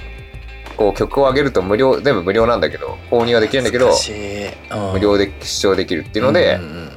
[0.76, 4.46] こう曲を上げると無料全部無料なんだけど購入はできるんだけど懐かしい。
[4.70, 4.92] うん。
[4.92, 6.90] 無料で視聴できるっていうので、うん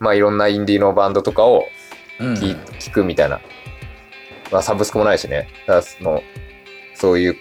[0.00, 1.73] まあいろんなインディーのバンドとかをうんうん
[2.18, 3.40] 聞,、聞くみたいな、
[4.50, 5.48] まあ、サブスクもないしね。
[5.66, 6.22] だその
[6.94, 7.36] そういう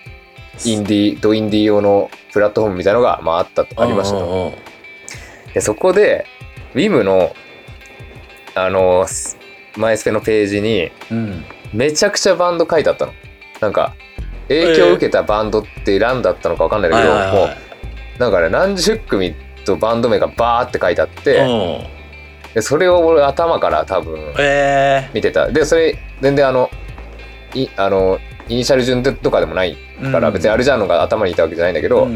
[0.66, 4.54] インディードインディー用のプラットフォームみたいのが、まあ、あったとありましたと。
[5.54, 6.26] でそこで
[6.74, 7.36] WIM の
[8.56, 9.38] あのス
[9.78, 11.46] マイスペのページにうん。
[11.74, 13.14] めちゃくちゃバンド書いてあったの。
[13.60, 13.96] なんか
[14.48, 17.36] 影響を受けたバンドって選んだったのか分かんないけど、はいはいはい。
[17.36, 19.34] もうなんかね何十組
[19.66, 22.03] とバンド名がバーって書いてあって、うん
[22.54, 25.48] でそれを俺頭から多分え見てた。
[25.50, 26.70] でそれ全然あの
[27.54, 32.08] いあのイニシャル順とかでもないえから、別にアルジャーノが頭にいたわけじゃないんだけど、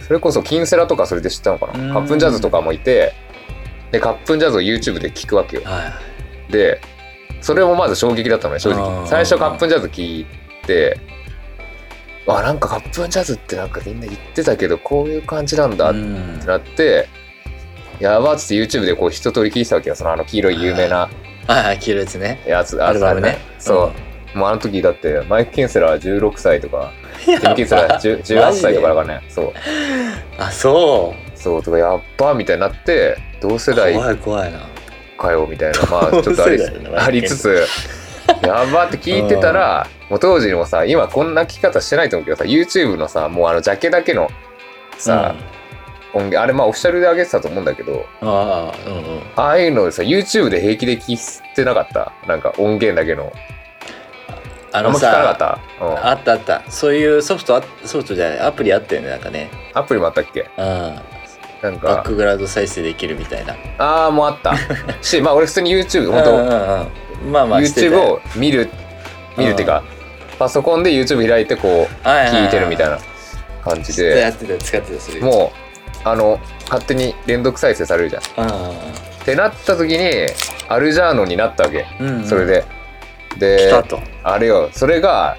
[0.00, 1.92] それこそキンセラとかそれで知ったのかな、うん。
[1.92, 3.12] カップンジャズとかもいて
[3.92, 5.62] でカップンジャズを YouTube で聞くわけよ。
[5.64, 5.92] は
[6.48, 6.80] いで
[7.40, 10.26] それもまず衝撃だったのね正あー直最初カップンジャズ聞い
[10.66, 10.98] て
[12.26, 17.08] あなんかカップンジャズってなんかみんな言ってたけどこういう感じなんだってうんなって、
[18.00, 21.08] やばっつって YouTube でこう一通り聞いてたわけよそのあの黄色い有名な。
[21.46, 22.42] はいはい黄色いやつね。
[22.46, 23.38] やつアルバムね。
[23.58, 23.92] そ
[24.34, 26.92] う、もうあの時だってマイク・キンセラー16歳とか
[27.26, 29.22] うんジム・キンセラー10 18歳とかだからね。
[29.28, 29.52] そう。
[30.38, 34.60] あそそうとかやっばみたいになって同世う代怖い怖いな。
[35.18, 35.80] かよみたいな。
[35.90, 36.58] まあ ちょっとあり
[36.96, 37.66] ありつつ
[38.42, 44.30] やばって聞いてたらもう当時もさ今こんな聞き方してないと思うけどさ YouTube のさもうあのジャケだけの
[44.96, 45.34] さ、
[46.14, 49.22] 音源あれまあオフィシャルで上げてたと思うんだけどうんああうんうん。
[49.36, 52.12] ああいうのさ YouTube で平気で聞いてなかった？
[52.26, 53.32] なんか音源だけの。
[54.72, 55.58] あのさあった？
[55.80, 59.50] あったそういうソフトあソフトじゃないアプリあったよねなんかね。
[59.72, 60.50] アプリもあったっけ？
[60.58, 60.98] うん。
[61.62, 61.86] なんか。
[61.88, 63.54] バックグラウンド再生できるみたいな。
[63.78, 64.54] ああもうあった。
[65.00, 67.32] しまあ俺普通に YouTube 本うん当うんうん。
[67.32, 68.68] まあまあ YouTube よを見る
[69.36, 69.82] 見るっていうか
[70.38, 72.98] パソコンで YouTube 開いてこう聞いてるみたいな
[73.64, 74.18] 感じで。
[74.20, 75.20] やってた使ってたそれ。
[75.20, 75.73] もう
[76.04, 76.38] あの
[76.68, 78.22] 勝手に連続再生されるじゃん。
[78.48, 80.26] うんってなった時に
[80.68, 81.86] アルジャーノンになったわけ。
[81.98, 82.24] うんうん。
[82.26, 82.64] それで。
[83.36, 83.72] 来で
[84.22, 84.68] あれよ。
[84.72, 85.36] それが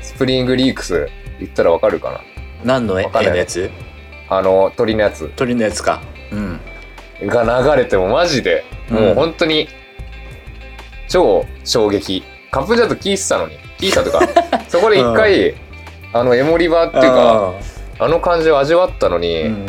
[0.00, 2.20] スプリングリークス言ったらわかるかな？
[2.64, 3.70] 何の絵のやつ？
[4.30, 5.30] あの鳥のやつ。
[5.36, 6.00] 鳥のやつか。
[6.32, 6.60] うん。
[7.26, 9.68] が流れてもマジでもう本当に
[11.08, 12.24] 超衝撃。
[12.50, 13.58] カップジャズ聞いてたのに。
[13.78, 14.26] 聞いたとか。
[14.68, 15.54] そこで一回
[16.14, 17.52] あのエモリバっていうか
[17.98, 19.66] あの感じを味わったのに、うん。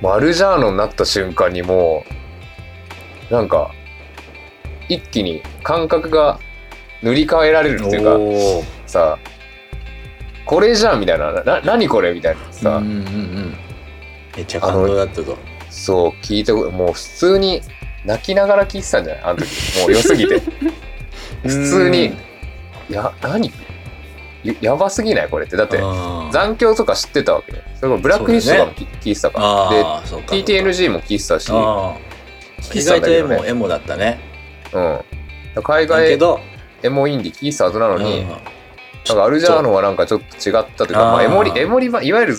[0.00, 2.04] もうアルジャーノになった瞬間にも
[3.30, 3.70] うなんか
[4.88, 6.38] 一気に感覚が
[7.02, 9.18] 塗り替えられるっていうかさ
[10.44, 13.56] これじゃんみたいなな何これみたいなさ、うんうんうん
[14.36, 15.38] めっちゃ感動だったと
[15.70, 17.62] そう聞いたこともう普通に
[18.04, 19.24] 泣きながら聞いてたんじゃない？
[19.24, 19.80] あの時。
[19.80, 20.40] もう良すぎて。
[21.42, 22.12] 普通にい
[22.92, 23.50] や何？
[24.46, 25.56] ややばすぎないこれって。
[25.56, 27.52] だって残残響とか知ってたわけ。
[27.56, 31.50] よそれもブラックフィッシュとかも聞聞いてたから、で TTNG も聞いてたし。
[32.74, 34.18] 意外とエモエモだったね。
[34.72, 36.18] うん、海外
[36.82, 38.28] エモインディ聞いてたはずなのに、うん
[39.08, 42.38] なんかアルジャーノンはなんかちょっと違ったというか、まあ、エモリエモリバいわゆる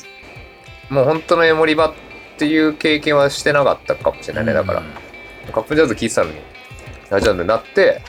[0.89, 1.93] もう本当のエモリバっ
[2.37, 4.53] ていう経験はしてなかったかもしれないね。
[4.53, 4.83] だから、
[5.51, 6.37] カップジャズ聞いてたのに
[7.09, 8.01] アルジャーノンになって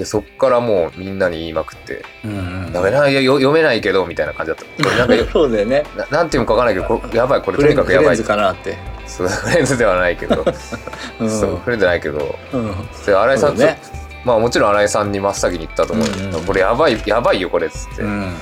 [0.00, 4.64] でそっからもうみんなに言いまくってうんうん「ダメないやよ読めないけど」みたいな感じだった。
[4.82, 5.84] これなんかよ そうだよね。
[5.94, 8.06] ななんていうのかわかんないけどこれやばいこれとにかくやばい。
[8.06, 8.78] フレンズかなって。
[9.06, 10.42] そうフレンズではないけど、
[11.20, 11.30] うん。
[11.30, 12.38] そうフレンズじゃないけど。
[12.54, 12.88] うん。
[13.04, 13.78] で新井さんね。
[14.24, 18.34] まあもちろん新井さんに真っ先に言ったと思うよ、うんうんこれやばいやばいよこれっつって、うん。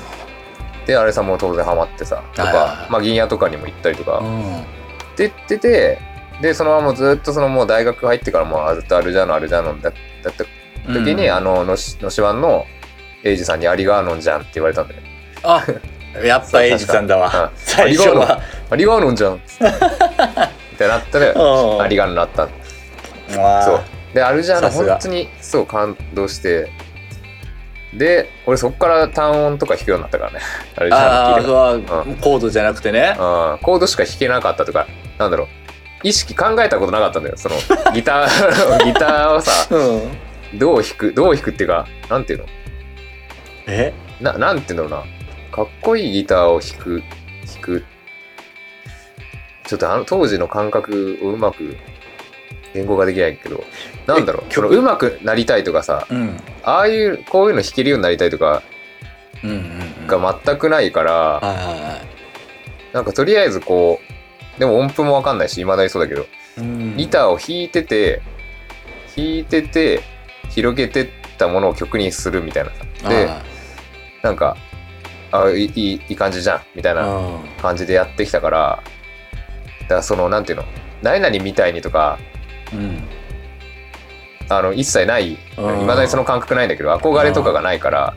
[0.87, 4.19] で新井さんも当然ハマってさとかまあ銀屋とかにも行ったりとか。
[4.19, 4.59] うん。
[4.59, 4.63] っ
[5.17, 5.99] て言ってて
[6.41, 9.91] でそのままずっとそのもう大学入ってからもうずっとアルジャーノンアルジャーノンだ
[10.23, 10.45] だった
[10.93, 11.35] 時に、うん。
[11.35, 12.65] あののしのしわんの
[13.25, 15.01] エイジさんに「アリガーノンじゃん」って言われたんだよ。
[15.43, 15.65] あ
[16.25, 17.31] やっぱエイジさんだわ。
[17.53, 17.59] うん。
[17.59, 19.39] 最初は「アリガーノンじゃん」っ
[20.79, 21.83] てなったらうん。
[21.83, 22.49] アリガーノンになった
[23.65, 23.81] そう。
[24.15, 24.93] でアルジャーノンさすが。
[24.95, 26.71] 本当にそう感動して
[27.95, 30.41] で俺そっから単音とか弾くようになったからね。
[30.77, 33.17] アルジャーノンあ聞いてからあそうコードじゃなくてね。
[33.19, 33.59] うん。
[33.63, 34.87] コードしか弾けなかったとか
[35.19, 35.49] なんだろう。
[36.05, 37.37] 意識考えたことなかったんだよ。
[37.37, 37.57] その
[37.93, 42.47] ギター ギターをさうんどう弾くどう弾くっていうかなんていうの？
[43.67, 43.93] え？
[44.21, 45.55] ななんていうんだろうな。
[45.55, 47.03] かっこいいギターを弾く
[47.47, 47.85] 弾く。
[49.67, 51.77] ちょっとあの当時の感覚をうまく
[52.73, 53.65] 言語化できないけど
[54.07, 54.45] なんだろう？
[54.49, 56.37] えそのうまくなりたいとかさうん。
[56.63, 58.63] ああいうこういうの弾けるようになりたいとか
[60.07, 62.03] が全くないから、
[62.93, 64.01] なんかとりあえずこ
[64.57, 66.97] うでも音符もわかんないし未だにそうだけどうん。
[66.97, 68.23] ギターを弾いてて
[69.15, 70.01] 弾いてて
[70.49, 71.09] 広げてっ
[71.39, 72.71] たものを曲にするみたいな。
[72.71, 73.43] さであ
[74.23, 74.57] なんか
[75.31, 78.83] あいいいい感じじゃんみたいな感じでやってきたから
[79.83, 80.65] だからそのなんていうの？
[81.03, 82.19] 何々みたいにとか
[82.73, 83.03] うん。
[84.51, 85.33] あの一切ない。
[85.33, 85.87] いうん。
[85.87, 88.17] まだにその感覚ないんだけど憧れとかがないから。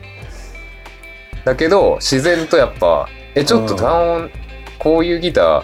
[1.44, 3.80] だけど自然とやっぱえちょっとうん。
[3.80, 4.30] 単音
[4.78, 5.62] こういうギター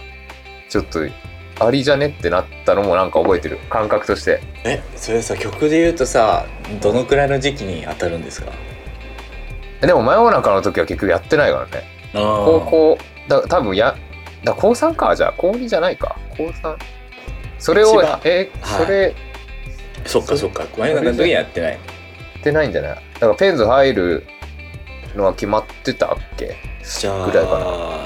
[0.69, 1.01] ちょっと
[1.61, 3.59] ありじゃねってなったのもなんか覚えてる。
[3.71, 4.41] 感覚として。
[4.65, 6.47] えそれさ曲で言うとさ
[6.81, 8.53] どのくらいの時期に当たるんですか？
[9.81, 11.85] でも真夜中の時は結局やってないからね。
[12.13, 13.97] 高高校だ多分や
[14.45, 15.35] だ高3かじゃあ。
[15.37, 16.17] 高2じゃないか。
[16.37, 16.77] 高3
[17.59, 18.85] それをえはい。
[18.85, 19.15] それ
[20.05, 20.65] そっかそっか。
[20.77, 21.73] 真夜中の時にはやってない。
[21.73, 21.79] や
[22.39, 23.03] ってないんじゃない？
[23.15, 24.27] だからペンズ入る
[25.17, 26.57] のは決まってたっけ？
[26.85, 27.59] じゃあぐらいか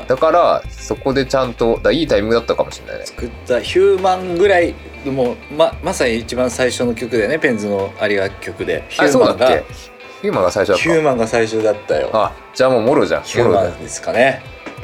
[0.07, 3.07] だからそこでちゃんとだいいタイミングだったかもしれないね。
[3.07, 8.85] 作ったヒューマンぐらいもうままさに一番最初の曲だよねペンズのありが曲で。
[8.89, 12.09] ヒューマンがヒューマンが最初だっヒューマンが最初だったよ。
[12.11, 13.89] たあじゃあもうもろじゃんヒューマンで。
[13.89, 14.43] すかね。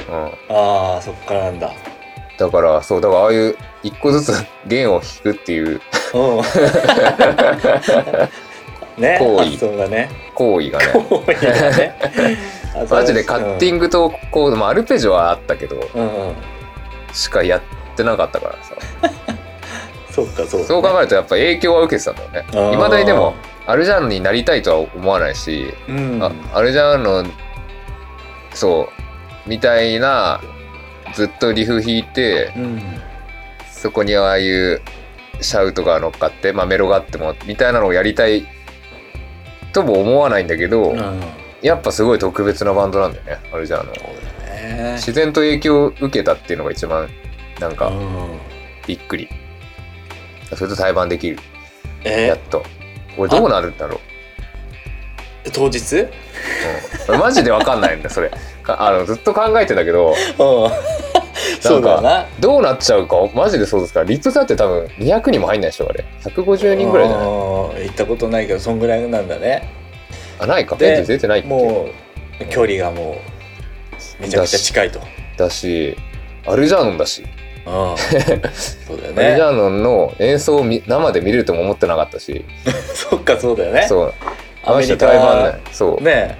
[0.09, 0.15] うん、
[0.55, 1.71] ああそっからなんだ。
[2.37, 4.33] だからそうだからああいう一個ずつ
[4.65, 5.67] 弦を弾くっていう。
[5.67, 5.73] う。
[5.77, 5.79] ん
[9.01, 9.49] ね行為。
[9.87, 10.09] ね。
[10.35, 10.87] 行為がね。
[10.93, 11.95] 行為がね
[12.89, 16.35] マジでカッティングとこう、まあ、アルペジオはあったけどうんうんうん
[17.13, 17.61] しかやっ
[17.95, 18.75] てなかったからさ。
[20.11, 22.73] そっかそうそう考えるとやっぱ影響は受けてたんだよね。
[22.73, 26.19] いまだにでもアルジャーノンになりたいとは思わないし、うん。
[26.21, 27.31] あアルジャーノン
[28.53, 28.89] そ
[29.45, 30.41] うみたいな
[31.15, 32.81] ずっとリフ弾いてうん。
[33.71, 34.81] そこにああいう
[35.41, 38.45] シャウトが乗っかって、まあ、メロがあってもみたいなのをやりたい
[39.71, 41.21] とも思わないんだけど、うん
[41.61, 43.37] やっぱすごい特別なバンドなんだよね。
[43.53, 44.93] アルジャーノね。
[44.95, 47.09] 自然と影響を受けたっていうのが一番
[47.59, 48.39] なんかうん。
[48.87, 49.27] びっくり。
[50.55, 51.37] それと対バンできる。
[52.03, 52.63] やえっと。
[53.15, 53.99] これどうなるんだろ
[55.45, 55.51] う。
[55.51, 56.07] 当日？
[57.09, 58.31] うん、マジでわかんないんだそれ。
[58.63, 60.09] かあのずっと考えてたけど。
[60.09, 60.15] うん。
[61.61, 62.25] そうだよな。
[62.39, 63.15] どうなっちゃうか？
[63.33, 64.01] マジでそうですか？
[64.01, 66.05] らリップだって多分200人も入んないでしょあれ。
[66.23, 67.85] 150人ぐらいじゃない？
[67.85, 69.67] い行ったことないけどそんぐらいなんだね
[70.39, 70.75] あないか。
[70.75, 71.87] でペンズ出てないも
[72.41, 73.17] う距離がも
[74.19, 74.99] うめちゃくちゃ近いと、
[75.37, 75.95] だし
[76.45, 77.23] アルジャーノンだし、
[77.65, 82.45] うん、そうだよアルジャねーノンの演奏を見生で見れるとも思ってなかったし。
[82.95, 83.85] そっかそうだよね。
[83.87, 84.05] そう。
[84.05, 84.23] アメリ
[84.63, 86.03] カマジで対バンねそう。
[86.03, 86.37] ね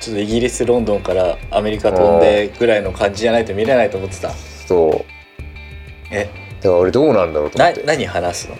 [0.00, 4.30] ちょっとイギリスロンドンからアメリカ飛んでぐらいの感じじゃないと見れないと思ってた。
[4.66, 5.04] そう。
[6.10, 6.24] え？
[6.24, 7.80] だから俺どうなんだろうと思って。
[7.80, 8.56] な何話すの？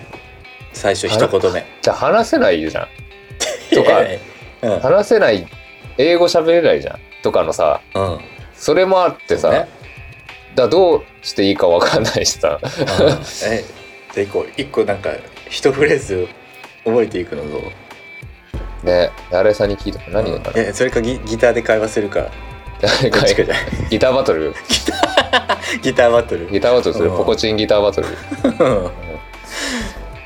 [0.73, 1.65] 最初一言目。
[1.83, 2.89] じゃあ話せないじゃん。
[3.75, 4.03] とか
[4.63, 4.81] うん。
[4.81, 5.47] 話せない
[5.99, 8.13] 英語喋れないじゃんとかのさうん。
[8.15, 8.21] うん
[8.61, 9.59] それもあってさ、そうね。
[9.61, 9.69] だか
[10.57, 12.61] らどうしていいか分かんないしさ。
[13.49, 13.65] え
[14.13, 15.09] じゃあ一個一個なんか
[15.49, 16.29] 一フレーズ
[16.85, 17.59] 覚えていくのど
[18.85, 18.87] う？
[18.87, 22.29] ねあれさんに聞いた何がかな、えそれかギギターで会話するか。
[22.83, 24.55] 誰かどっちかじゃないギターバトル。
[25.83, 26.47] ギターバトル。
[26.51, 27.09] ギターバトルする。
[27.11, 27.17] うん。
[27.17, 28.09] ポコチンギターバトル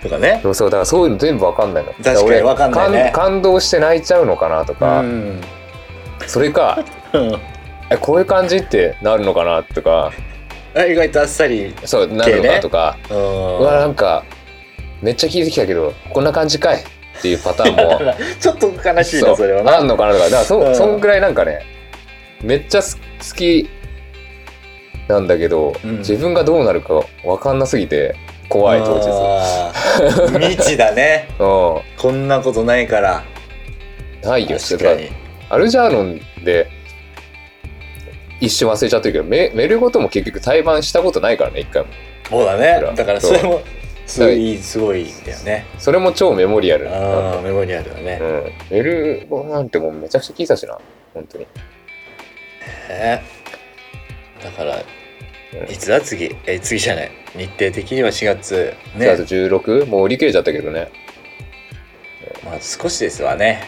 [0.04, 1.92] とかねそうそうだからそういうの全部分かんないの。
[1.94, 3.12] 確かにだら俺分かんないね。
[3.14, 5.40] 感感動して泣いちゃうのかなとか、うん。
[6.26, 7.38] それかうん。
[7.90, 10.12] えこういう感じってなるのかなとか。
[10.76, 14.24] あ意外とあっさりそうなるのかとか、ううわなんか
[15.00, 16.84] めっちゃ聞いてきたけどこんな感じかい。
[17.18, 18.00] っていうパターンも。
[18.40, 19.78] ちょっと悲しいなそれはな。
[19.78, 20.24] あんのかなとか。
[20.24, 20.74] だからそ,、うん。
[20.74, 21.60] そんぐらいなんかね
[22.42, 23.70] めっちゃす好き
[25.06, 25.98] なんだけど、うん。
[25.98, 28.16] 自分がどうなるか分かんなすぎて
[28.48, 31.28] 怖い当日未知だね。
[31.38, 31.40] う。
[31.40, 33.18] こんなことないから。
[33.18, 35.10] んないよ確かに。
[35.50, 36.68] アルジャーノンで
[38.40, 41.88] 一瞬忘れちゃってるけどメメルゴとも結局対バンしたことないからね一回も。
[42.28, 42.80] そうだね。
[42.94, 43.60] だからそれも
[44.06, 45.66] すごいすごいんだよね。
[45.78, 46.88] それも超メモリアル。
[46.90, 48.18] ああメモリアルだね。
[48.20, 50.78] うん、メルゴなんてもうめちゃくちゃ聞いたしな
[51.12, 51.46] 本当に。
[52.88, 53.20] え
[54.42, 55.03] だからうん
[55.70, 57.10] いつだ次え次じゃない。
[57.34, 58.74] 日程的には4月。
[58.96, 60.90] ね、あとね16もう売り切れちゃったけどね。
[62.44, 63.62] まあ少しですわね。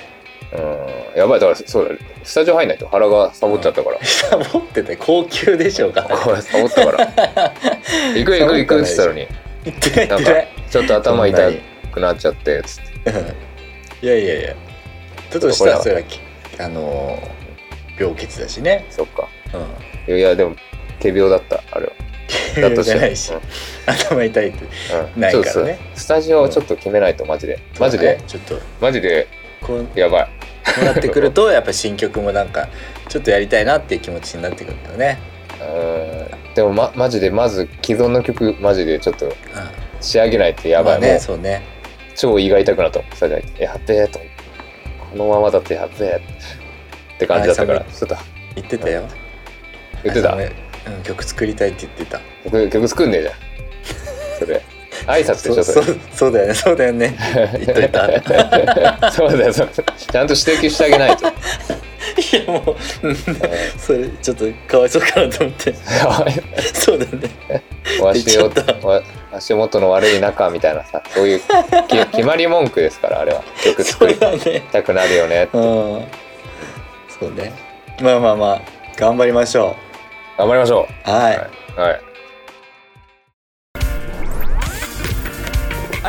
[0.53, 1.19] うん。
[1.19, 1.95] やばいだからそうだ。
[2.25, 2.89] スタジオ入んないと。
[2.89, 7.13] 腹がサボっちゃったから、 サボってて高級でしょうかこれサボったから。
[8.15, 9.27] 行く行く行くっつったのに。
[9.65, 10.19] 言ってな
[10.71, 11.51] ちょっと頭痛
[11.93, 13.11] くなっちゃってつって。
[13.11, 13.15] う
[14.05, 14.55] んいやいやいや。
[15.33, 16.21] だとしたらそれはき
[16.59, 17.37] あのー
[17.99, 18.85] 病欠だしね。
[18.91, 19.29] そっか。
[20.09, 20.19] うん。
[20.19, 20.55] いやでも
[21.01, 21.93] 仮病だったあれは。
[22.61, 23.33] だとしてじゃないし
[23.87, 24.65] 頭痛いって
[25.15, 25.21] うん。
[25.21, 25.79] ないからね。
[25.95, 27.61] スタジオをちょっと決めないとマジで。
[27.79, 28.21] マジで。
[28.27, 28.59] ちょっと。
[28.81, 29.29] マジで。
[29.63, 30.29] こうこやばい。
[30.83, 32.69] うなってくるとやっぱ新曲もなんか
[33.09, 35.19] ちょっとやりたいなっていう気持ちになってくるんだよね。
[35.61, 36.55] うん。
[36.55, 39.33] でもまマジでまず既存の曲マジでちょっとうん。
[40.01, 41.63] 仕上げないとやばい、まあねそうね。
[42.15, 43.01] 超胃が痛くなった。
[43.15, 44.19] スタジオ入ってやっべえと。
[44.19, 46.21] このままだってやっべえ
[47.15, 47.27] って。
[47.27, 47.81] 感じだったから。
[47.81, 48.17] あちょっと。
[48.55, 49.05] 言ってたよ。
[50.03, 50.37] 言ってた
[50.87, 52.21] うねうん曲作りたいって言ってた。
[52.45, 53.35] 曲曲作んねえじゃん。
[54.39, 54.63] それ。
[55.07, 57.17] 挨拶でしょそれそうそうそうだよねそうだよね。
[57.65, 59.13] 言っといた。
[59.13, 59.69] そうだよそう。
[59.69, 61.27] ちゃんと指摘してあげないと。
[61.27, 61.31] い
[62.47, 63.17] やもううん
[63.79, 65.75] それちょっとかわいそうかなと思って。
[66.75, 67.63] そうだね。
[68.01, 71.41] わしをちゃったわ足元の悪い仲みたいなさそういう
[71.89, 73.43] き決まり文句ですからあれは。
[73.63, 75.61] 曲そう作りたくなるよねうん。
[77.21, 77.53] そうね。
[78.01, 78.61] まあまあまあ
[78.97, 79.77] 頑張りましょ
[80.39, 81.11] 頑張りましょう。
[81.11, 82.01] はい、うはい。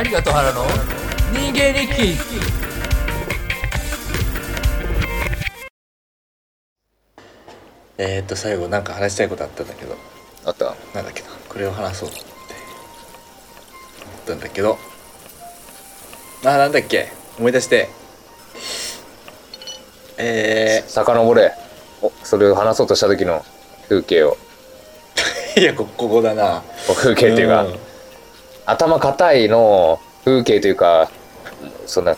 [0.06, 0.66] 有賀と原の
[1.32, 2.18] 人間日記。
[7.96, 9.96] えー、っと最後なんか話したいことあったんだけど。
[10.44, 10.76] あった？
[10.94, 11.28] なんだっけな。
[11.48, 12.28] これを話そうって思っ
[14.26, 14.76] たんだけど。
[16.44, 17.08] あなんだっけ？
[17.38, 17.88] 思い出して。
[20.18, 21.54] え遡れ。
[22.02, 23.42] おそれを話そうとした時の
[23.88, 24.36] 風景を。
[25.56, 26.62] ー、 いやこここだな。
[26.94, 27.74] 風景っていうか、ん。
[28.66, 31.10] 頭硬いの風景というか
[31.86, 32.16] そんな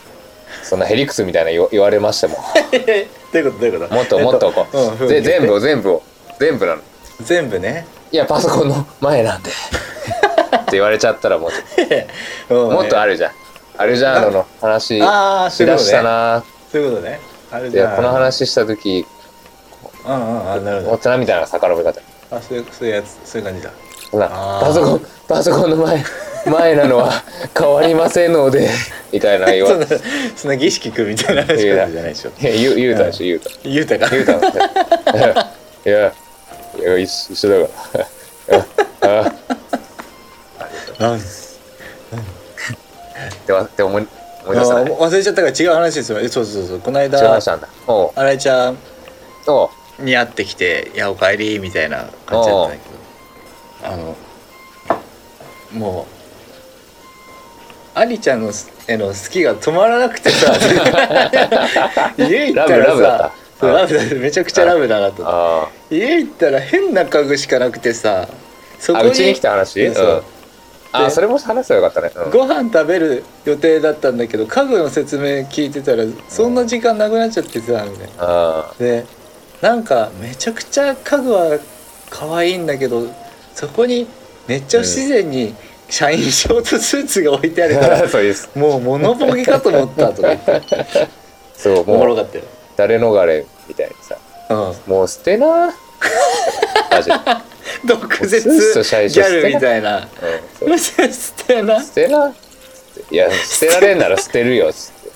[0.64, 2.36] そんなヘリクスみたいな言わ言われましても
[3.32, 3.94] どういうことどういうこと？
[3.94, 5.14] もっともっとこう、うん風景。
[5.14, 6.02] で全部を全部を
[6.38, 6.82] 全部なの。
[7.22, 7.86] 全部ね。
[8.10, 9.50] いやパソコンの前なんで。
[9.50, 9.52] っ
[10.64, 11.88] て言われちゃったらもうちょっ
[12.48, 12.54] と。
[12.70, 13.32] もっとあるるじゃん。
[13.78, 16.44] アルジャーノの話ああしだしたな。
[16.70, 17.20] そういうことね。
[17.50, 17.90] あるいじゃん。
[17.90, 19.06] やこの話した時
[20.06, 22.00] うんうんあなるほ大人みたいな遡り方ど。
[22.30, 23.70] あそういうそういうやつそういう感じだ。
[24.10, 24.66] そんなあー。
[24.66, 26.04] パソコンパソコンの前
[26.46, 27.12] 前なのは
[27.58, 28.68] 変わりませんので
[29.12, 29.86] みたいな言わそんな
[30.36, 32.30] そんな儀式くみたいな話じゃないでしょ。
[32.40, 33.50] いや言う言うたでしょ言うた。
[33.64, 34.08] 言うたか。
[34.10, 34.40] 言うたの。
[35.86, 36.12] いや
[36.78, 37.72] いや一緒だか
[38.48, 39.16] ら。
[39.22, 41.02] ああ。
[41.02, 41.22] なんっ
[43.46, 44.06] てわって思い
[44.44, 46.20] 思い出したねあ忘れちゃったから違う話ですよ。
[46.20, 46.80] えそうそうそう。
[46.80, 47.68] この違う間話なんだ。
[47.86, 48.10] おう。
[48.14, 48.78] 新井ちゃん。
[49.46, 49.68] おう
[50.00, 54.16] に会ってきて「いやおかえり」みたいな感じだったんだけどあの
[55.72, 56.06] も
[57.96, 58.52] うアリちゃんの
[58.86, 60.52] への好きが止まらなくてさ
[62.18, 63.66] 家行ったらラブラブだった。
[63.66, 68.28] さラブだめちゃくちゃラブだなとあ家行ったら変な家具しかなくてさ
[68.78, 69.92] そーあうちに来た話？
[69.94, 70.06] そう。
[70.06, 70.22] うん。
[70.92, 72.24] あでそれも話せばよかったね。
[72.24, 72.30] うん。
[72.30, 78.12] ご飯食べる予定だったんだけど家具の説明聞いてたらそんな時間なくなっちゃってさみたいな。
[78.18, 79.04] あで
[79.60, 81.58] なんかめちゃくちゃ家具は
[82.08, 83.06] 可愛いんだけど
[83.54, 84.06] そこに
[84.48, 85.54] めっちゃ不自然に
[85.88, 88.48] 社員ショートスーツが置いてあるから、ー そうです。
[88.54, 91.08] もう物ボケかと思ったとか言って。
[91.56, 92.44] そうおもろかったよ、
[92.76, 94.16] 誰逃れみたいにさ。
[94.50, 95.74] うん、もう捨てな。
[96.90, 97.16] マジで。
[97.84, 100.08] 毒舌ギャルみたいな。
[100.78, 101.82] 捨てな。
[101.82, 102.32] 捨てな。
[103.10, 105.12] いや捨てられんなら捨てるよつっ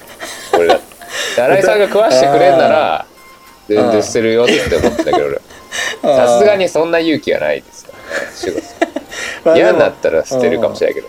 [0.52, 0.56] て。
[0.56, 1.40] 俺だって。
[1.40, 3.06] 新井さんが食わしてくれんなら
[3.68, 5.40] 全然捨てるよって思ってたけど俺。
[6.02, 7.92] さすがにそんな勇気はないですか
[9.44, 11.08] らね嫌になったら捨てるかもしれないけど。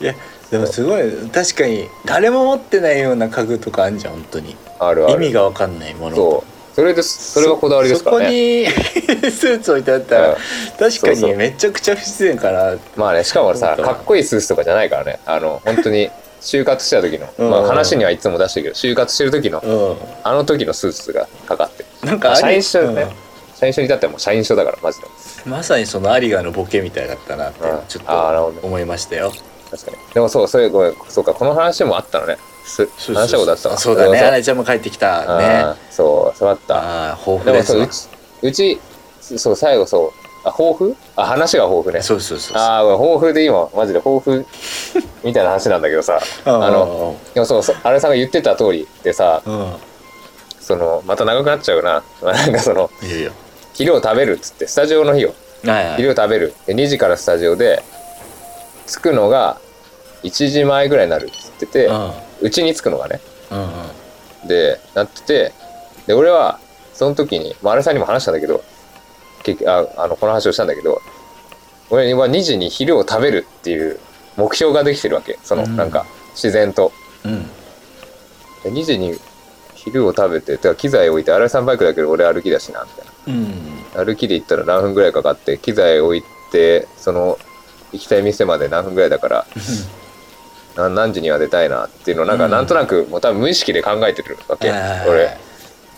[0.00, 0.14] いや
[0.50, 1.02] でもすごい。
[1.32, 4.56] 確かに誰も持ってないような家具とかあんじゃん本当に。
[4.78, 5.24] あるある。
[5.24, 6.16] 意味が分かんないもの。
[6.16, 6.74] そう。
[6.74, 8.18] それですそれがこだわりですから。
[8.30, 10.36] ねそこに スーツ置いてあったら、うん。
[10.78, 15.20] 確かにめちゃくちゃ不自然かなまあねしかもさかっこいいスーツとかじゃないからね。
[15.26, 16.10] あの本当に
[16.40, 17.50] 就活した時の、うん。
[17.50, 21.84] まあ話にはいつも出してるけど就活してる時のうあの時のスーツがかかって。
[22.06, 23.08] なんか社員証ね、
[23.54, 25.06] 社員証に至ってはもう社員証だからマジで。
[25.06, 25.12] うん
[25.46, 27.80] まさにそのアリガのボケみたいだったなってうん。
[27.88, 29.32] ちょっと思いましたよ。
[29.70, 29.96] 確かに。
[30.12, 32.36] でもそうそういうごめんそうかこの話もあったのね。
[32.64, 33.78] す話したことあったわ。
[33.78, 34.18] そうだね。
[34.20, 35.64] アライちゃんも帰ってきたね。
[35.90, 36.76] そうそうあった。
[36.76, 37.90] ああ豊富ですわ。
[37.90, 38.08] そ
[38.42, 38.78] ううち
[39.22, 40.96] うちそう最後そうあ豊富？
[41.16, 42.02] あ話が豊富ね。
[42.02, 42.62] そうそうそうそう。
[42.62, 44.46] ああ豊富で今マジで豊富
[45.22, 46.20] みたいな話なんだけどさ。
[46.44, 49.42] あのでもそうそう新井さんが言ってた通りでさ
[50.60, 52.02] そのまた長くなっちゃうな。
[52.22, 53.30] ま あなんかそのいやいや。
[53.74, 55.34] 昼を食べるっつってスタジオの日を。
[55.64, 55.96] はいはい。
[55.96, 56.54] 昼を食べる。
[56.66, 57.82] で2時からスタジオで
[58.86, 59.58] 着くのが
[60.22, 61.90] 1時前ぐらいになるっつってて
[62.40, 63.20] うちに着くのがね。
[63.50, 63.64] うんう
[64.44, 64.48] ん。
[64.48, 65.52] でなってて
[66.06, 66.58] で俺は
[66.94, 68.62] その時に、まあ、あれさんにも話したんだけど
[69.42, 71.00] 結局ああのこの話をしたんだけど
[71.90, 73.98] 俺は2時に昼を食べるっていう
[74.36, 75.38] 目標ができてるわけ。
[75.42, 75.76] その、うん。
[75.76, 76.92] なんか自然と。
[77.24, 77.46] うん。
[78.62, 79.18] で2時に
[79.74, 83.82] 昼を食べててか機材置いて新井さんバイクだけど俺歩きだしなみたいうん。
[83.96, 86.22] な歩きで行ったら何分ぐらいかかって機材置い
[86.52, 87.38] てその
[87.92, 89.46] 行きたい店まで何分ぐらいだから
[90.76, 92.50] な何時には出たいなっていうのをなんかうん。
[92.50, 94.70] なんとなくもう多分無意識で考えてるわけ、
[95.08, 95.36] 俺。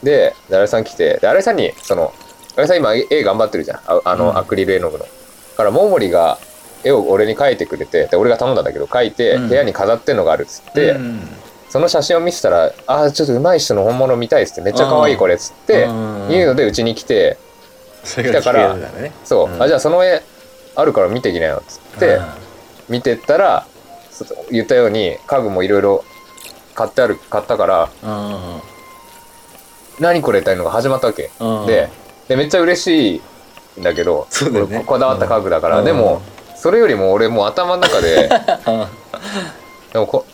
[0.03, 2.13] でで新井さん来てで新井さんにその
[2.57, 3.81] 新井さん今絵絵頑張ってるじゃん。
[3.87, 4.39] ああの、うん。
[4.39, 5.05] アクリル絵の具の。
[5.05, 5.11] だ
[5.57, 6.39] からモーモリが
[6.85, 9.49] 絵を俺に描いてくれてで俺が頼んだんだけど描いてうん。
[9.49, 11.21] 部屋に飾ってんのがあるっつって、うん。
[11.69, 16.29] その写真を見せたら「ああちょっと上手い人の本物見たい」っつって「めっちゃ可愛いこれ」っつってうん。
[16.29, 17.39] 言うのでうちに来て
[18.05, 19.13] それが聞けるんだね。
[19.25, 19.63] そう、うん。
[19.63, 20.23] あじゃあその絵
[20.75, 22.21] あるから見てきなよっつって
[22.89, 23.67] 見てったら
[24.11, 26.05] そ言ったように家具もいろいろ
[26.75, 28.27] 買ってある買ったからうん。
[28.27, 28.63] うん
[30.01, 31.67] 「何これ?」っていうのが始まったわけ、うん。
[31.67, 31.89] で
[32.33, 33.23] でめっちゃ嬉し
[33.77, 34.79] いんだけどそうだよね。
[34.79, 35.85] ここだわった家具だから、うん。
[35.85, 36.23] でも
[36.57, 38.31] それよりも俺もう頭の中で
[39.93, 40.25] でもこ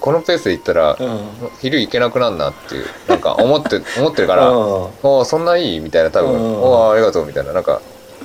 [0.00, 1.20] このペースでいったら、うん。
[1.60, 4.56] 昼行けなくなるなっていうなんか思って 思ってるから「うん。
[4.56, 6.62] おーそんないい?」みたいな多分「うん。
[6.62, 7.52] おーありがとう」みたいな。
[7.52, 7.80] なんか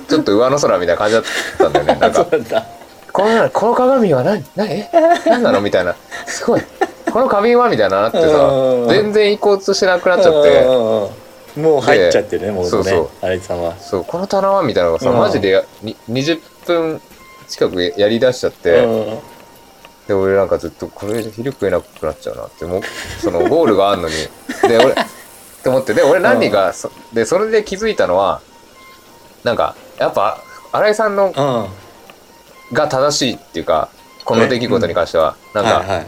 [0.08, 1.24] ちょっと上の空みたいな感じだっ
[1.58, 1.98] たんだよね。
[2.00, 2.64] なんか そうだ。
[3.12, 4.88] このこの鏡は何何え
[5.26, 5.96] 何なのみたいな。
[6.26, 6.62] すごい。
[7.12, 8.88] この花瓶はみたいななってさうん。
[8.88, 10.66] 全然行こうとしなくなっちゃって
[11.56, 12.84] もう入っちゃってるねもうねそう。
[12.84, 13.76] そう新井さんは。
[13.78, 15.18] そうこの棚はみたいなのがさうん。
[15.18, 17.00] マジでやに20分
[17.48, 19.18] 近くやりだしちゃってうん。
[20.08, 22.82] で俺なんかずっとこれ以上昼食えなくなっちゃうなってもう。
[23.20, 24.14] そのゴールがあんのに。
[24.68, 24.94] で俺っ
[25.62, 25.94] て思って。
[25.94, 28.40] で俺何かそでそれで気づいたのは
[29.44, 30.38] なんかやっぱ
[30.72, 31.66] 新井さんのうん。
[32.74, 33.90] が正しいっていうか
[34.24, 36.06] この出来事に関しては、なんか、はいはい。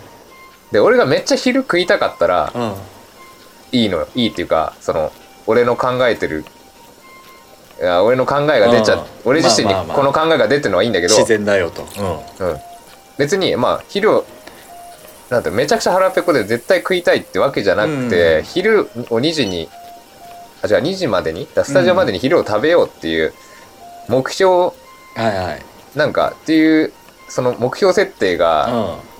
[0.72, 2.72] で俺がめっちゃ昼食いたかったらうん。
[3.72, 4.08] いいのよ。
[4.14, 5.12] いいっていうかその
[5.46, 6.44] 俺の考えてる。
[7.80, 9.02] いや俺の考えが出ちゃ、うん。
[9.24, 11.82] 俺自身にこの考えが出てるのはいいんだけど、自然だよと。
[11.82, 12.56] うん、
[13.18, 14.24] 別にまあ昼を
[15.28, 18.44] なんてめちゃくちゃ腹ペコで絶対食いたいってわけじゃなくて、うん。
[18.44, 19.68] 昼を2時に
[20.62, 23.34] あじゃあ2時までにだスタジオまでに昼を食べようっていう
[24.08, 24.72] 目標は
[25.16, 25.62] いはい。
[25.96, 26.92] なんかっていう
[27.28, 29.13] その目標設定がうん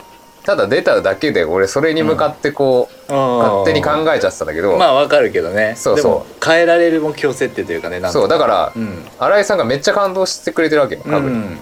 [0.44, 5.74] ただ出ただけで俺それに向かってこう、勝手に考えちゃってたんだけど、まあわかるけどね。
[5.76, 6.44] そうそう。
[6.44, 9.04] 変えられる目標設定というかねそうだから、うん。
[9.18, 11.58] 新井さんがめっちゃ感動してくれてるわけよ多分、うん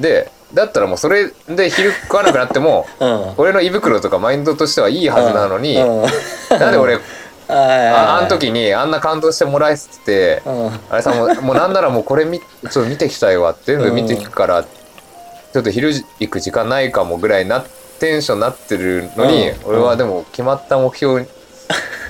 [0.00, 3.34] でだったらもうそれで昼食わなくなってもうん。
[3.36, 6.98] 俺の胃袋とかマインドとしてはいいはずなのに、なんで俺
[7.48, 10.80] あああの時にあんな感動してもらえてて、うん。
[10.90, 14.64] あれさもうもうなんならもうこれ見ちょっと見てきたいわって全部見てきくから、
[15.56, 15.90] ちょっと昼
[16.20, 17.64] 行く時間ないかもぐらいな
[17.98, 19.64] テンションになってるのに、うん。
[19.64, 21.24] 俺はでも決まった目標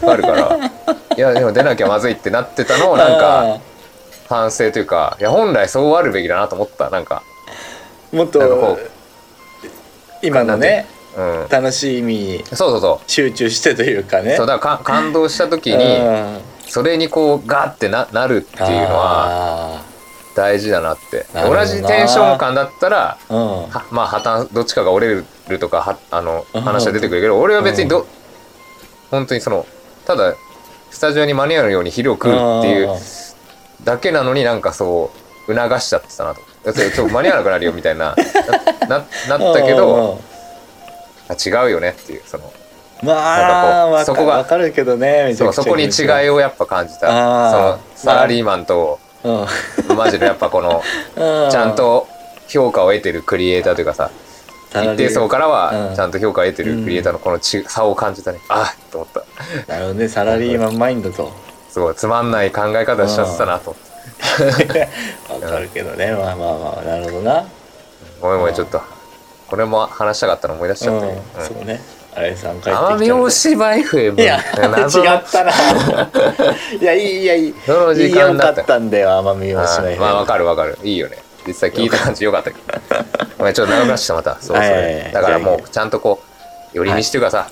[0.02, 0.56] があるから、
[1.16, 3.60] いやでも出なきゃまずいってなってたのをなんか
[4.28, 6.90] 反省というかいや本来そうあるべきだなと思った。
[6.90, 7.22] なんか
[8.10, 8.78] もっと
[10.24, 10.86] 今のね
[11.16, 11.48] うん。
[11.48, 13.08] 楽しみにそうそうそう。
[13.08, 14.34] 集中してというかね。
[14.34, 16.40] そうだからか感動した時にうん。
[16.66, 19.85] それにこうガーってななるっていうのはあ
[20.36, 21.26] 大事だなって。
[21.34, 23.70] 同じテンション感だったらーうん。
[23.70, 26.60] はまあ破綻どっちかが折れるとかはあのうん。
[26.60, 28.06] 話は出てくるけど俺は別にど
[29.10, 29.66] 本当にその
[30.06, 30.34] ただ
[30.90, 32.88] スタジオに間に合うように昼を食うっていう
[33.84, 35.10] だけなのになんかそ
[35.48, 36.40] う促しちゃってたなと。
[36.64, 38.14] だって ちょっと間に合わなくなるよみたいな
[38.88, 40.20] な ななったけど
[41.28, 42.52] あ違うよねっていうその
[43.02, 47.06] まあなんかこうわかそこがわかるけどねそうそこに違いをやっぱ感じた。
[47.08, 49.96] そのサラリーマンとうん。
[49.96, 50.82] マジでやっぱこの
[51.16, 51.50] うん。
[51.50, 52.06] ちゃんと
[52.48, 54.10] 評価を得てるクリエイターというかさ
[54.70, 55.52] 一定層からうん。
[55.52, 58.40] はちゃんと評価を得てるクリエイターのこのち差を感じたね。
[58.48, 59.72] あっと思った。
[59.72, 60.08] なるほどね。
[60.08, 61.32] サラリーマンマインドと。
[61.70, 63.76] すごいつまんない考え方しちゃってたなと
[64.40, 64.88] 思って
[65.28, 66.12] わかるけどね。
[66.12, 67.44] まあまあまあなるほどな。
[68.20, 68.80] ごめんごめんちょっと。
[69.48, 71.44] これも話したかったの思い出しちゃったねうん。
[71.44, 71.80] そうね
[72.16, 74.40] あれさん帰ってきた奄美大島 FM いや
[74.70, 75.04] 謎。
[75.04, 75.52] の違ったな。
[76.80, 77.54] いやいいいやいい。
[77.66, 78.54] どの時間だった？
[78.54, 80.78] いいよかったんだよ奄美大島あーまあわかるわかる。
[80.82, 81.18] いいよね。
[81.46, 82.80] 実際聞いた感じよかったけど。
[83.38, 84.42] ごめんちょっと長くなっちゃったまた。
[84.42, 84.94] そうそはいはいはい。
[85.04, 86.20] れだからもうちゃんとこ
[86.74, 87.20] う寄り道ってい。
[87.20, 87.46] うかさ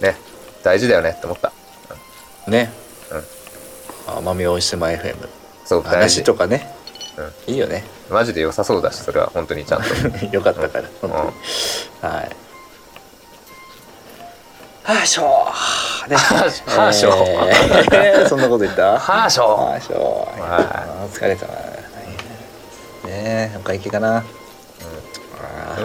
[0.00, 0.16] ね。
[0.64, 1.52] 大事だよねって思った。
[2.48, 2.72] ね。
[4.08, 4.26] うん。
[4.26, 5.14] 奄美大島 FM
[5.64, 6.74] そう大話事とかね。
[7.46, 7.84] いいよね。
[8.10, 9.86] マジで良さそうだしそれは本当にちゃんと。
[10.34, 11.10] よかったからうん。
[11.10, 11.32] 本
[12.02, 12.12] 当に。
[12.14, 12.30] はい
[14.90, 15.26] はあしょー。
[16.10, 16.46] ねは
[16.88, 17.10] あしょ
[17.92, 18.28] えー。
[18.28, 18.98] そんなこと言った？
[18.98, 20.40] はあしょはあしょー。
[20.40, 21.60] はあー疲れたなね
[23.54, 24.24] えお会計かな？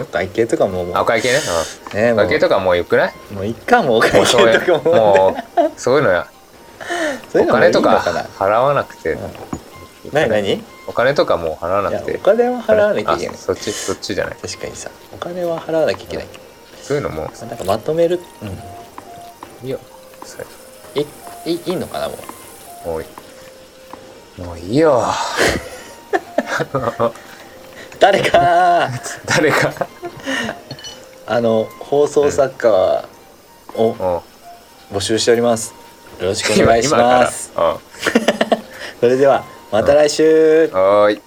[0.00, 1.38] お会計とかもお会計ね？
[1.94, 3.12] ねお会計とかもうよくない？
[3.32, 4.24] もういっかもうお会計
[4.58, 4.94] とかも。
[4.94, 6.26] もうそういうのや
[7.28, 7.98] おそういうのもいい金とか
[8.38, 9.16] 払わなくて。
[10.12, 10.54] 何何？
[10.54, 12.16] いお金とかもう払わなやくて。
[12.16, 13.36] お金は払わなきゃいけない。
[13.36, 14.36] あそっちそっちじゃない。
[14.42, 16.26] 確かにさお金は払わなきゃいけない。
[16.82, 17.22] そういうのも。
[17.22, 18.18] なんかまとめる？
[18.42, 18.58] うん
[19.62, 19.78] いいよ
[20.24, 20.44] それ
[21.02, 21.06] い
[21.46, 22.14] いいいいのかなも
[22.84, 22.88] う。
[22.88, 23.06] もうい。
[24.38, 25.02] いもういいよ。
[27.98, 28.90] 誰か
[29.26, 29.72] 誰か。
[31.26, 33.04] あの放送作家
[33.74, 34.22] をも
[34.92, 35.74] 募集しております。
[36.20, 37.50] よろしうくお願いします。
[37.54, 37.78] 今から。
[39.00, 40.70] それではまた来週。
[40.72, 41.22] うんはーい